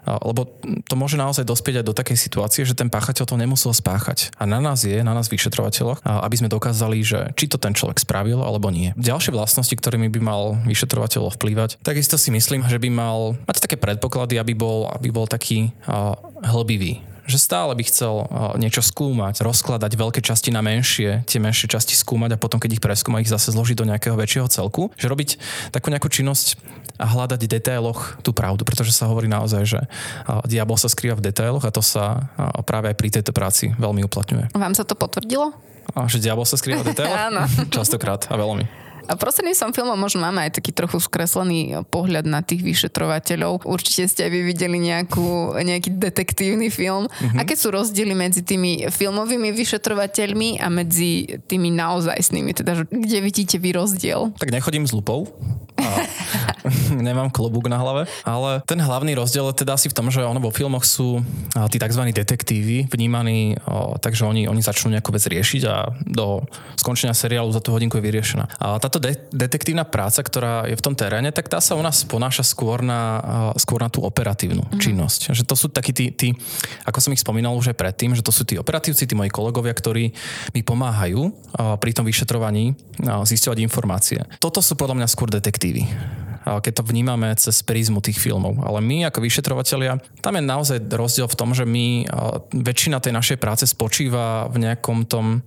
lebo 0.04 0.48
to 0.84 0.96
môže 1.00 1.16
naozaj 1.16 1.48
dospieť 1.48 1.84
aj 1.84 1.86
do 1.88 1.96
takej 1.96 2.18
situácie, 2.20 2.68
že 2.68 2.76
ten 2.76 2.92
páchateľ 2.92 3.24
to 3.24 3.40
nemusel 3.40 3.72
spáchať. 3.72 4.36
A 4.36 4.44
na 4.44 4.60
nás 4.60 4.84
je, 4.84 5.00
na 5.00 5.16
nás 5.16 5.32
vyšetrovateľoch, 5.32 6.04
aby 6.04 6.36
sme 6.36 6.52
dokázali, 6.52 7.00
že 7.06 7.32
či 7.40 7.48
to 7.48 7.56
ten 7.56 7.72
človek 7.72 8.04
spravil 8.04 8.44
alebo 8.44 8.68
nie. 8.68 8.92
Ďalšie 9.00 9.32
vlastnosti, 9.32 9.74
ktorými 9.74 10.12
by 10.12 10.20
mal 10.20 10.42
vyšetrovateľ 10.68 11.32
vplývať, 11.40 11.80
takisto 11.80 12.20
si 12.20 12.34
myslím, 12.36 12.68
že 12.68 12.82
by 12.82 12.90
mal 12.92 13.40
mať 13.48 13.64
také 13.64 13.80
predpoklady, 13.80 14.36
aby 14.42 14.54
bol, 14.58 14.92
aby 14.92 15.08
bol 15.14 15.30
taký 15.30 15.72
hlbivý 16.44 17.12
že 17.24 17.40
stále 17.40 17.72
by 17.72 17.84
chcel 17.88 18.28
niečo 18.60 18.84
skúmať, 18.84 19.40
rozkladať 19.44 19.92
veľké 19.96 20.20
časti 20.20 20.52
na 20.52 20.60
menšie, 20.60 21.24
tie 21.24 21.40
menšie 21.40 21.72
časti 21.72 21.96
skúmať 21.96 22.36
a 22.36 22.42
potom, 22.42 22.60
keď 22.60 22.80
ich 22.80 22.84
preskúma, 22.84 23.24
ich 23.24 23.32
zase 23.32 23.56
zložiť 23.56 23.80
do 23.80 23.88
nejakého 23.88 24.16
väčšieho 24.20 24.48
celku. 24.52 24.92
Že 25.00 25.08
robiť 25.08 25.30
takú 25.72 25.88
nejakú 25.88 26.12
činnosť 26.12 26.60
a 27.00 27.10
hľadať 27.10 27.40
v 27.42 27.52
detailoch 27.58 28.22
tú 28.22 28.36
pravdu, 28.36 28.62
pretože 28.68 28.94
sa 28.94 29.10
hovorí 29.10 29.26
naozaj, 29.26 29.64
že 29.66 29.80
diabol 30.46 30.78
sa 30.78 30.92
skrýva 30.92 31.18
v 31.18 31.32
detailoch 31.32 31.66
a 31.66 31.74
to 31.74 31.82
sa 31.82 32.30
práve 32.68 32.94
aj 32.94 32.96
pri 33.00 33.10
tejto 33.10 33.32
práci 33.34 33.74
veľmi 33.80 34.06
uplatňuje. 34.06 34.54
Vám 34.54 34.78
sa 34.78 34.86
to 34.86 34.94
potvrdilo? 34.94 35.56
A 35.96 36.08
že 36.08 36.22
diabol 36.22 36.46
sa 36.46 36.56
skrýva 36.56 36.86
v 36.86 36.94
detailoch? 36.94 37.20
Áno. 37.32 37.42
Častokrát 37.72 38.30
a 38.30 38.36
veľmi. 38.38 38.83
A 39.08 39.20
prostredníctvom 39.20 39.76
filmov 39.76 39.98
možno 40.00 40.24
máme 40.24 40.48
aj 40.48 40.60
taký 40.60 40.72
trochu 40.72 41.04
skreslený 41.04 41.84
pohľad 41.92 42.24
na 42.24 42.39
tých 42.39 42.63
vyšetrovateľov. 42.63 43.68
Určite 43.68 44.08
ste 44.08 44.22
aj 44.28 44.32
vy 44.32 44.42
videli 44.48 44.78
nejakú, 44.80 45.60
nejaký 45.60 46.00
detektívny 46.00 46.72
film. 46.72 47.12
Mm-hmm. 47.12 47.39
Aké 47.39 47.60
sú 47.60 47.76
rozdiely 47.76 48.16
medzi 48.16 48.42
tými 48.48 48.88
filmovými 48.88 49.52
vyšetrovateľmi 49.52 50.63
a 50.63 50.68
medzi 50.72 51.39
tými 51.50 51.74
naozajstnými? 51.76 52.52
Teda, 52.56 52.88
kde 52.88 53.18
vidíte 53.20 53.60
vy 53.60 53.76
rozdiel? 53.76 54.32
Tak 54.39 54.52
nechodím 54.52 54.88
s 54.88 54.96
lupou. 54.96 55.28
A 55.78 56.08
nemám 57.12 57.28
klobúk 57.28 57.67
na 57.67 57.76
hlave. 57.76 58.08
Ale 58.23 58.63
ten 58.63 58.80
hlavný 58.80 59.19
rozdiel 59.19 59.52
je 59.52 59.60
teda 59.67 59.76
asi 59.76 59.91
v 59.91 59.95
tom, 59.99 60.08
že 60.08 60.23
ono 60.23 60.39
vo 60.39 60.52
filmoch 60.54 60.88
sú 60.88 61.19
tí 61.67 61.76
tzv. 61.76 62.02
detektívy 62.15 62.88
vnímaní, 62.88 63.60
takže 63.99 64.23
oni, 64.23 64.47
oni 64.47 64.63
začnú 64.63 64.95
nejakú 64.95 65.12
vec 65.12 65.28
riešiť 65.28 65.62
a 65.67 65.91
do 66.08 66.47
skončenia 66.80 67.12
seriálu 67.12 67.52
za 67.52 67.60
tú 67.60 67.76
hodinku 67.76 67.99
je 67.99 68.06
vyriešená. 68.08 68.45
A 68.63 68.80
tá 68.80 68.93
táto 68.93 69.10
de- 69.10 69.26
detektívna 69.34 69.89
práca, 69.89 70.21
ktorá 70.21 70.69
je 70.69 70.78
v 70.78 70.86
tom 70.86 70.93
teréne, 70.93 71.34
tak 71.34 71.49
tá 71.49 71.58
sa 71.58 71.73
u 71.73 71.82
nás 71.82 72.06
ponáša 72.06 72.45
skôr 72.45 72.86
na, 72.86 73.17
skôr 73.58 73.82
na 73.82 73.89
tú 73.89 74.06
operatívnu 74.06 74.62
mm. 74.62 74.78
činnosť. 74.78 75.34
Že 75.34 75.43
to 75.49 75.56
sú 75.58 75.67
takí 75.73 75.89
tí, 75.89 76.13
tí, 76.13 76.30
ako 76.86 77.02
som 77.02 77.10
ich 77.10 77.26
spomínal 77.26 77.58
už 77.58 77.73
aj 77.73 77.78
predtým, 77.82 78.13
že 78.13 78.21
to 78.21 78.30
sú 78.30 78.45
tí 78.45 78.54
operatívci, 78.62 79.10
tí 79.10 79.17
moji 79.17 79.34
kolegovia, 79.34 79.73
ktorí 79.73 80.13
mi 80.54 80.62
pomáhajú 80.62 81.34
pri 81.82 81.91
tom 81.97 82.06
vyšetrovaní 82.06 82.78
zisťovať 83.02 83.58
informácie. 83.65 84.21
Toto 84.38 84.62
sú 84.62 84.78
podľa 84.78 85.02
mňa 85.02 85.08
skôr 85.10 85.34
detektívy 85.34 85.89
keď 86.44 86.74
to 86.80 86.84
vnímame 86.84 87.32
cez 87.40 87.64
prízmu 87.64 88.04
tých 88.04 88.20
filmov. 88.20 88.60
Ale 88.62 88.84
my 88.84 89.08
ako 89.08 89.24
vyšetrovateľia, 89.24 90.00
tam 90.20 90.36
je 90.36 90.44
naozaj 90.44 90.78
rozdiel 90.92 91.28
v 91.32 91.38
tom, 91.40 91.56
že 91.56 91.64
my, 91.64 92.08
väčšina 92.52 93.00
tej 93.00 93.16
našej 93.16 93.38
práce 93.40 93.64
spočíva 93.66 94.52
v 94.52 94.68
nejakom 94.68 95.08
tom, 95.08 95.42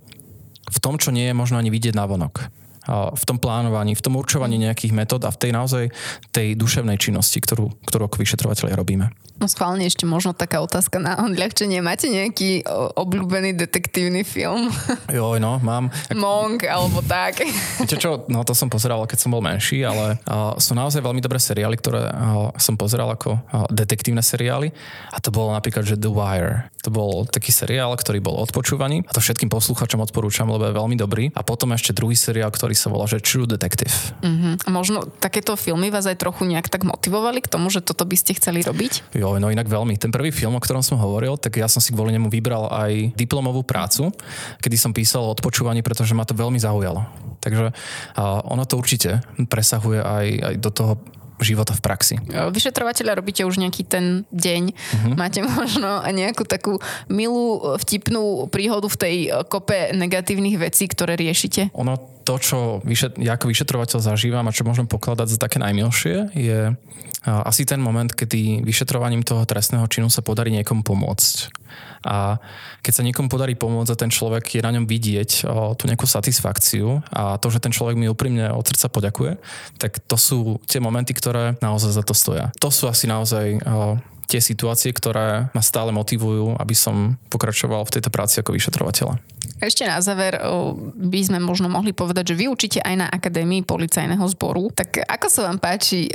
v 0.67 0.77
tom, 0.81 0.99
čo 0.99 1.13
nie 1.13 1.29
je 1.29 1.37
možno 1.37 1.61
ani 1.61 1.71
vidieť 1.71 1.95
na 1.95 2.05
vonok 2.09 2.66
v 2.87 3.23
tom 3.27 3.37
plánovaní, 3.37 3.93
v 3.93 4.03
tom 4.03 4.15
určovaní 4.15 4.55
nejakých 4.57 4.95
metód 4.95 5.21
a 5.27 5.31
v 5.31 5.39
tej 5.39 5.51
naozaj 5.51 5.83
tej 6.31 6.55
duševnej 6.55 6.95
činnosti, 6.95 7.37
ktorú, 7.43 7.83
ktorú 7.83 8.07
ako 8.07 8.23
vyšetrovateľe 8.23 8.71
robíme. 8.73 9.11
No 9.37 9.45
schválne 9.45 9.85
ešte 9.85 10.09
možno 10.09 10.33
taká 10.33 10.65
otázka 10.65 10.97
na 10.97 11.13
odľahčenie. 11.21 11.77
Máte 11.77 12.09
nejaký 12.09 12.65
obľúbený 12.97 13.53
detektívny 13.53 14.25
film? 14.25 14.69
Jo, 15.07 15.39
no, 15.39 15.57
mám. 15.63 15.87
Monk 16.13 16.67
alebo 16.67 16.99
tak. 17.05 17.41
Viete 17.79 17.95
čo, 17.95 18.27
no 18.27 18.43
to 18.43 18.51
som 18.51 18.67
pozeral, 18.67 19.07
keď 19.07 19.17
som 19.23 19.31
bol 19.31 19.39
menší, 19.39 19.81
ale 19.85 20.19
uh, 20.27 20.53
sú 20.59 20.75
naozaj 20.75 20.99
veľmi 20.99 21.23
dobré 21.23 21.39
seriály, 21.39 21.79
ktoré 21.79 22.11
uh, 22.11 22.51
som 22.59 22.75
pozeral 22.75 23.07
ako 23.13 23.39
uh, 23.39 23.65
detektívne 23.71 24.19
seriály 24.19 24.73
a 25.13 25.17
to 25.21 25.31
bolo 25.31 25.55
napríklad, 25.55 25.87
že 25.87 25.95
The 25.95 26.11
Wire. 26.11 26.69
To 26.85 26.89
bol 26.91 27.23
taký 27.27 27.55
seriál, 27.55 27.95
ktorý 27.95 28.19
bol 28.19 28.35
odpočúvaný 28.43 29.07
a 29.07 29.11
to 29.15 29.23
všetkým 29.23 29.47
posluchačom 29.47 30.03
odporúčam, 30.03 30.49
lebo 30.49 30.67
je 30.69 30.75
veľmi 30.75 30.95
dobrý. 30.99 31.31
A 31.33 31.41
potom 31.41 31.71
ešte 31.71 31.95
druhý 31.95 32.15
seriál, 32.15 32.51
ktorý 32.51 32.76
sa 32.77 32.89
volá, 32.89 33.05
že 33.05 33.21
True 33.21 33.45
Detective. 33.45 33.93
Uh-huh. 34.21 34.57
A 34.65 34.69
možno 34.73 35.05
takéto 35.21 35.53
filmy 35.53 35.93
vás 35.93 36.09
aj 36.09 36.17
trochu 36.17 36.49
nejak 36.49 36.73
tak 36.73 36.85
motivovali 36.87 37.45
k 37.45 37.51
tomu, 37.51 37.69
že 37.69 37.85
toto 37.85 38.01
by 38.05 38.17
ste 38.17 38.33
chceli 38.37 38.65
robiť? 38.65 39.13
Jo, 39.13 39.27
Jo, 39.27 39.35
no 39.43 39.51
inak 39.51 39.67
veľmi. 39.67 39.99
Ten 39.99 40.07
prvý 40.07 40.31
film, 40.31 40.55
o 40.55 40.63
ktorom 40.63 40.79
som 40.79 40.95
hovoril, 40.95 41.35
tak 41.35 41.59
ja 41.59 41.67
som 41.67 41.83
si 41.83 41.91
kvôli 41.91 42.15
nemu 42.15 42.31
vybral 42.31 42.71
aj 42.71 43.11
diplomovú 43.19 43.67
prácu, 43.67 44.07
kedy 44.63 44.79
som 44.79 44.95
písal 44.95 45.27
o 45.27 45.33
odpočúvaní, 45.35 45.83
pretože 45.83 46.15
ma 46.15 46.23
to 46.23 46.31
veľmi 46.31 46.55
zaujalo. 46.55 47.03
Takže 47.43 47.75
ono 48.47 48.63
to 48.63 48.79
určite 48.79 49.19
presahuje 49.51 49.99
aj, 49.99 50.27
aj 50.39 50.55
do 50.63 50.69
toho 50.71 50.93
života 51.41 51.73
v 51.73 51.81
praxi. 51.81 52.15
Vyšetrovateľa 52.29 53.17
robíte 53.17 53.45
už 53.45 53.61
nejaký 53.61 53.85
ten 53.85 54.25
deň. 54.33 54.63
Uh-huh. 54.73 55.13
Máte 55.13 55.45
možno 55.45 56.01
nejakú 56.05 56.47
takú 56.47 56.81
milú, 57.07 57.77
vtipnú 57.77 58.49
príhodu 58.49 58.89
v 58.89 58.97
tej 58.97 59.15
kope 59.45 59.93
negatívnych 59.93 60.57
vecí, 60.57 60.89
ktoré 60.89 61.13
riešite? 61.13 61.69
Ono 61.77 61.97
to, 62.25 62.35
čo 62.41 62.57
vyšet, 62.83 63.21
ja 63.21 63.39
ako 63.39 63.53
vyšetrovateľ 63.53 63.99
zažívam 64.03 64.43
a 64.49 64.55
čo 64.55 64.67
môžem 64.67 64.89
pokladať 64.89 65.27
za 65.31 65.37
také 65.39 65.63
najmilšie, 65.63 66.35
je 66.35 66.75
asi 67.27 67.63
ten 67.67 67.83
moment, 67.83 68.07
kedy 68.07 68.63
vyšetrovaním 68.63 69.23
toho 69.23 69.43
trestného 69.43 69.83
činu 69.91 70.07
sa 70.07 70.23
podarí 70.23 70.47
niekomu 70.51 70.83
pomôcť. 70.83 71.51
A 72.07 72.39
keď 72.81 72.93
sa 72.93 73.05
niekomu 73.05 73.27
podarí 73.27 73.57
pomôcť 73.57 73.91
a 73.93 73.99
ten 73.99 74.11
človek 74.13 74.59
je 74.59 74.61
na 74.63 74.71
ňom 74.71 74.85
vidieť 74.87 75.43
o, 75.43 75.73
tú 75.75 75.89
nejakú 75.89 76.07
satisfakciu 76.07 77.03
a 77.11 77.35
to, 77.41 77.51
že 77.51 77.59
ten 77.59 77.73
človek 77.73 77.99
mi 77.99 78.07
úprimne 78.07 78.53
od 78.53 78.63
srdca 78.63 78.87
poďakuje, 78.87 79.33
tak 79.81 79.99
to 80.05 80.15
sú 80.15 80.61
tie 80.69 80.79
momenty, 80.79 81.11
ktoré 81.11 81.59
naozaj 81.59 81.91
za 81.91 82.03
to 82.05 82.15
stoja. 82.15 82.53
To 82.63 82.69
sú 82.71 82.87
asi 82.87 83.09
naozaj 83.09 83.59
o, 83.65 83.99
tie 84.27 84.43
situácie, 84.43 84.91
ktoré 84.91 85.47
ma 85.55 85.63
stále 85.63 85.95
motivujú, 85.95 86.59
aby 86.59 86.75
som 86.75 87.15
pokračoval 87.31 87.87
v 87.87 87.93
tejto 87.95 88.11
práci 88.11 88.43
ako 88.43 88.51
vyšetrovateľa. 88.51 89.15
Ešte 89.57 89.89
na 89.89 89.97
záver 90.03 90.37
by 90.93 91.21
sme 91.23 91.39
možno 91.41 91.65
mohli 91.65 91.89
povedať, 91.89 92.35
že 92.35 92.37
vy 92.37 92.45
učíte 92.51 92.77
aj 92.83 92.95
na 92.99 93.07
Akadémii 93.09 93.65
policajného 93.65 94.21
zboru. 94.37 94.69
Tak 94.69 95.01
ako 95.01 95.27
sa 95.31 95.49
vám 95.49 95.57
páči 95.57 96.11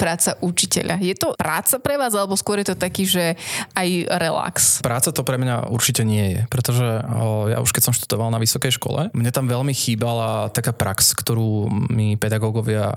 práca 0.00 0.38
učiteľa? 0.40 1.02
Je 1.04 1.12
to 1.12 1.36
práca 1.36 1.76
pre 1.82 2.00
vás, 2.00 2.16
alebo 2.16 2.38
skôr 2.38 2.62
je 2.62 2.72
to 2.72 2.76
taký, 2.78 3.04
že 3.04 3.36
aj 3.76 3.88
relax? 4.16 4.80
Práca 4.80 5.12
to 5.12 5.26
pre 5.26 5.36
mňa 5.36 5.68
určite 5.68 6.08
nie 6.08 6.38
je, 6.38 6.40
pretože 6.48 6.86
ja 7.52 7.58
už 7.60 7.74
keď 7.74 7.82
som 7.84 7.92
študoval 7.92 8.32
na 8.32 8.40
vysokej 8.40 8.80
škole, 8.80 9.12
mne 9.12 9.28
tam 9.34 9.44
veľmi 9.44 9.76
chýbala 9.76 10.48
taká 10.54 10.72
prax, 10.72 11.12
ktorú 11.18 11.68
mi 11.92 12.16
pedagógovia 12.16 12.96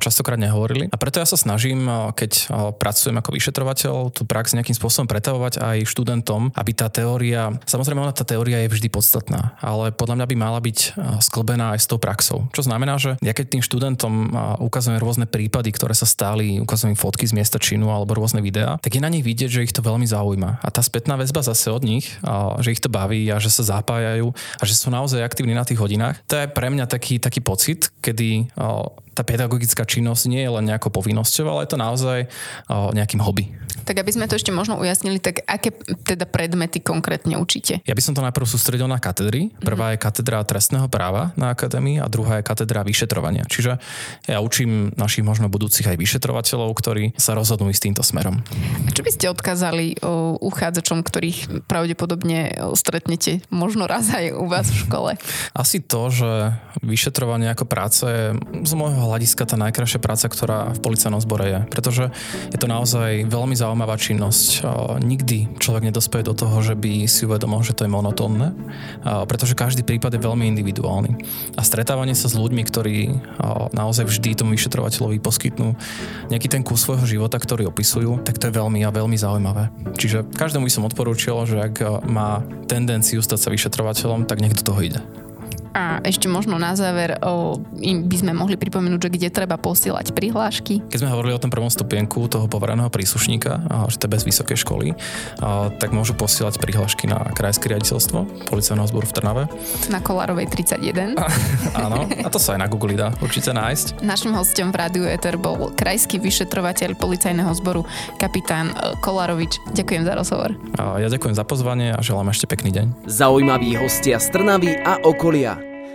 častokrát 0.00 0.38
nehovorili. 0.38 0.88
A 0.92 0.96
preto 0.96 1.20
ja 1.20 1.26
sa 1.28 1.36
snažím, 1.38 1.86
keď 2.16 2.48
pracujem 2.76 3.16
ako 3.18 3.30
vyšetrovateľ, 3.32 3.94
tú 4.12 4.22
prax 4.24 4.54
nejakým 4.56 4.76
spôsobom 4.76 5.08
pretavovať 5.08 5.62
aj 5.62 5.78
študentom, 5.88 6.50
aby 6.54 6.72
tá 6.74 6.92
teória, 6.92 7.52
samozrejme 7.64 8.02
ona 8.02 8.14
tá 8.14 8.24
teória 8.26 8.64
je 8.64 8.72
vždy 8.72 8.88
podstatná, 8.92 9.56
ale 9.62 9.90
podľa 9.94 10.22
mňa 10.22 10.26
by 10.28 10.36
mala 10.36 10.60
byť 10.60 10.78
sklbená 11.22 11.76
aj 11.76 11.80
s 11.84 11.90
tou 11.90 11.98
praxou. 11.98 12.48
Čo 12.52 12.66
znamená, 12.66 12.98
že 12.98 13.16
ja 13.22 13.32
keď 13.32 13.58
tým 13.58 13.62
študentom 13.62 14.34
ukazujem 14.62 15.00
rôzne 15.00 15.26
prípady, 15.26 15.72
ktoré 15.74 15.96
sa 15.96 16.06
stáli, 16.08 16.60
ukazujem 16.60 16.96
fotky 16.98 17.24
z 17.28 17.36
miesta 17.36 17.58
činu 17.60 17.88
alebo 17.88 18.16
rôzne 18.16 18.42
videá, 18.44 18.76
tak 18.82 18.94
je 18.96 19.02
na 19.02 19.10
nich 19.10 19.24
vidieť, 19.24 19.50
že 19.50 19.64
ich 19.64 19.74
to 19.74 19.82
veľmi 19.82 20.04
zaujíma. 20.04 20.62
A 20.62 20.68
tá 20.70 20.82
spätná 20.84 21.16
väzba 21.16 21.42
zase 21.42 21.72
od 21.72 21.82
nich, 21.82 22.12
že 22.60 22.72
ich 22.72 22.82
to 22.82 22.92
baví 22.92 23.28
a 23.32 23.40
že 23.40 23.48
sa 23.48 23.78
zapájajú 23.78 24.32
a 24.32 24.62
že 24.62 24.74
sú 24.74 24.92
naozaj 24.92 25.24
aktívni 25.24 25.56
na 25.56 25.64
tých 25.66 25.80
hodinách, 25.80 26.20
to 26.28 26.36
je 26.36 26.46
pre 26.50 26.68
mňa 26.68 26.86
taký, 26.90 27.18
taký 27.18 27.40
pocit, 27.40 27.88
kedy 28.04 28.52
tá 29.12 29.22
pedagogická 29.22 29.84
činnosť 29.84 30.22
nie 30.28 30.42
je 30.42 30.50
len 30.50 30.64
nejakou 30.68 30.88
povinnosťou, 30.92 31.46
ale 31.48 31.64
je 31.64 31.70
to 31.72 31.78
naozaj 31.80 32.18
o, 32.68 32.90
nejakým 32.96 33.20
hobby. 33.20 33.52
Tak 33.82 33.98
aby 33.98 34.14
sme 34.14 34.30
to 34.30 34.38
ešte 34.38 34.54
možno 34.54 34.78
ujasnili, 34.78 35.18
tak 35.18 35.42
aké 35.42 35.74
teda 36.06 36.28
predmety 36.28 36.78
konkrétne 36.78 37.34
učíte? 37.40 37.82
Ja 37.82 37.96
by 37.96 38.02
som 38.04 38.14
to 38.14 38.22
najprv 38.22 38.46
sústredil 38.46 38.86
na 38.86 39.02
katedry. 39.02 39.50
Prvá 39.58 39.90
mm-hmm. 39.90 39.98
je 39.98 40.04
katedra 40.06 40.38
trestného 40.46 40.86
práva 40.86 41.34
na 41.34 41.50
akadémii 41.50 41.98
a 41.98 42.06
druhá 42.06 42.38
je 42.38 42.46
katedra 42.46 42.86
vyšetrovania. 42.86 43.42
Čiže 43.48 43.82
ja 44.30 44.38
učím 44.38 44.94
našich 44.94 45.26
možno 45.26 45.50
budúcich 45.50 45.88
aj 45.88 45.98
vyšetrovateľov, 45.98 46.70
ktorí 46.78 47.04
sa 47.18 47.34
rozhodnú 47.34 47.74
ísť 47.74 47.90
týmto 47.90 48.02
smerom. 48.06 48.44
A 48.86 48.90
čo 48.94 49.02
by 49.02 49.10
ste 49.10 49.26
odkázali 49.32 49.98
o 50.04 50.38
uchádzačom, 50.38 51.02
ktorých 51.02 51.66
pravdepodobne 51.66 52.54
stretnete 52.78 53.42
možno 53.50 53.90
raz 53.90 54.06
aj 54.14 54.30
u 54.36 54.46
vás 54.46 54.70
v 54.70 54.78
škole? 54.86 55.10
Asi 55.58 55.82
to, 55.82 56.12
že 56.12 56.30
vyšetrovanie 56.86 57.50
ako 57.50 57.66
práce 57.66 58.06
z 58.62 58.72
môjho 58.78 59.01
hľadiska 59.02 59.42
tá 59.44 59.58
najkrajšia 59.58 59.98
práca, 59.98 60.30
ktorá 60.30 60.70
v 60.72 60.80
policajnom 60.80 61.18
zbore 61.18 61.46
je. 61.50 61.60
Pretože 61.68 62.04
je 62.54 62.58
to 62.58 62.70
naozaj 62.70 63.26
veľmi 63.26 63.58
zaujímavá 63.58 63.98
činnosť. 63.98 64.62
Nikdy 65.02 65.58
človek 65.58 65.90
nedospeje 65.90 66.30
do 66.30 66.34
toho, 66.38 66.62
že 66.62 66.78
by 66.78 67.10
si 67.10 67.26
uvedomil, 67.26 67.66
že 67.66 67.74
to 67.74 67.84
je 67.84 67.90
monotónne, 67.90 68.54
pretože 69.02 69.58
každý 69.58 69.82
prípad 69.82 70.14
je 70.14 70.24
veľmi 70.24 70.46
individuálny. 70.54 71.10
A 71.58 71.62
stretávanie 71.66 72.14
sa 72.14 72.30
s 72.30 72.38
ľuďmi, 72.38 72.62
ktorí 72.62 72.96
naozaj 73.74 74.06
vždy 74.06 74.38
tomu 74.38 74.54
vyšetrovateľovi 74.54 75.18
poskytnú 75.18 75.74
nejaký 76.30 76.48
ten 76.48 76.62
kus 76.62 76.86
svojho 76.86 77.04
života, 77.04 77.40
ktorý 77.40 77.66
opisujú, 77.70 78.22
tak 78.22 78.38
to 78.38 78.48
je 78.48 78.56
veľmi 78.56 78.86
a 78.86 78.94
veľmi 78.94 79.18
zaujímavé. 79.18 79.70
Čiže 79.98 80.30
každému 80.34 80.66
by 80.68 80.72
som 80.72 80.86
odporúčil, 80.86 81.36
že 81.46 81.58
ak 81.58 82.06
má 82.06 82.42
tendenciu 82.70 83.22
stať 83.22 83.38
sa 83.38 83.48
vyšetrovateľom, 83.50 84.26
tak 84.26 84.42
nech 84.42 84.54
do 84.54 84.62
toho 84.62 84.80
ide. 84.82 85.00
A 85.72 86.04
ešte 86.04 86.28
možno 86.28 86.60
na 86.60 86.76
záver 86.76 87.16
o, 87.24 87.56
im 87.80 88.04
by 88.04 88.16
sme 88.20 88.32
mohli 88.36 88.60
pripomenúť, 88.60 89.08
že 89.08 89.10
kde 89.10 89.28
treba 89.32 89.56
posielať 89.56 90.12
prihlášky. 90.12 90.84
Keď 90.92 91.00
sme 91.00 91.12
hovorili 91.12 91.32
o 91.32 91.40
tom 91.40 91.48
prvom 91.48 91.72
stupienku 91.72 92.28
toho 92.28 92.44
povereného 92.46 92.92
príslušníka, 92.92 93.64
že 93.88 93.96
to 93.96 94.06
je 94.08 94.14
bez 94.14 94.22
vysokej 94.28 94.58
školy, 94.60 94.86
tak 95.80 95.96
môžu 95.96 96.12
posielať 96.12 96.60
prihlášky 96.60 97.08
na 97.08 97.32
krajské 97.32 97.72
riaditeľstvo 97.72 98.48
policajného 98.52 98.88
zboru 98.88 99.06
v 99.08 99.14
Trnave. 99.16 99.42
Na 99.88 100.04
Kolárovej 100.04 100.52
31. 100.52 101.16
A, 101.16 101.26
áno, 101.88 102.04
a 102.04 102.28
to 102.28 102.36
sa 102.36 102.54
aj 102.56 102.60
na 102.60 102.68
Google 102.68 102.98
dá 102.98 103.16
určite 103.24 103.54
nájsť. 103.56 104.04
Našim 104.04 104.36
hostom 104.36 104.68
v 104.68 104.76
Rádiu 104.76 105.04
Eter 105.08 105.40
bol 105.40 105.72
krajský 105.72 106.20
vyšetrovateľ 106.20 107.00
policajného 107.00 107.52
zboru 107.56 107.88
kapitán 108.20 108.74
e, 108.74 108.98
Kolárovič. 109.00 109.56
Ďakujem 109.72 110.02
za 110.04 110.12
rozhovor. 110.18 110.50
A 110.76 111.00
ja 111.00 111.08
ďakujem 111.08 111.32
za 111.32 111.44
pozvanie 111.46 111.94
a 111.94 112.00
želám 112.04 112.28
ešte 112.34 112.50
pekný 112.50 112.74
deň. 112.74 112.86
Zaujímaví 113.08 113.78
hostia 113.78 114.20
z 114.20 114.28
Trnavy 114.34 114.76
a 114.82 115.00
okolia. 115.00 115.61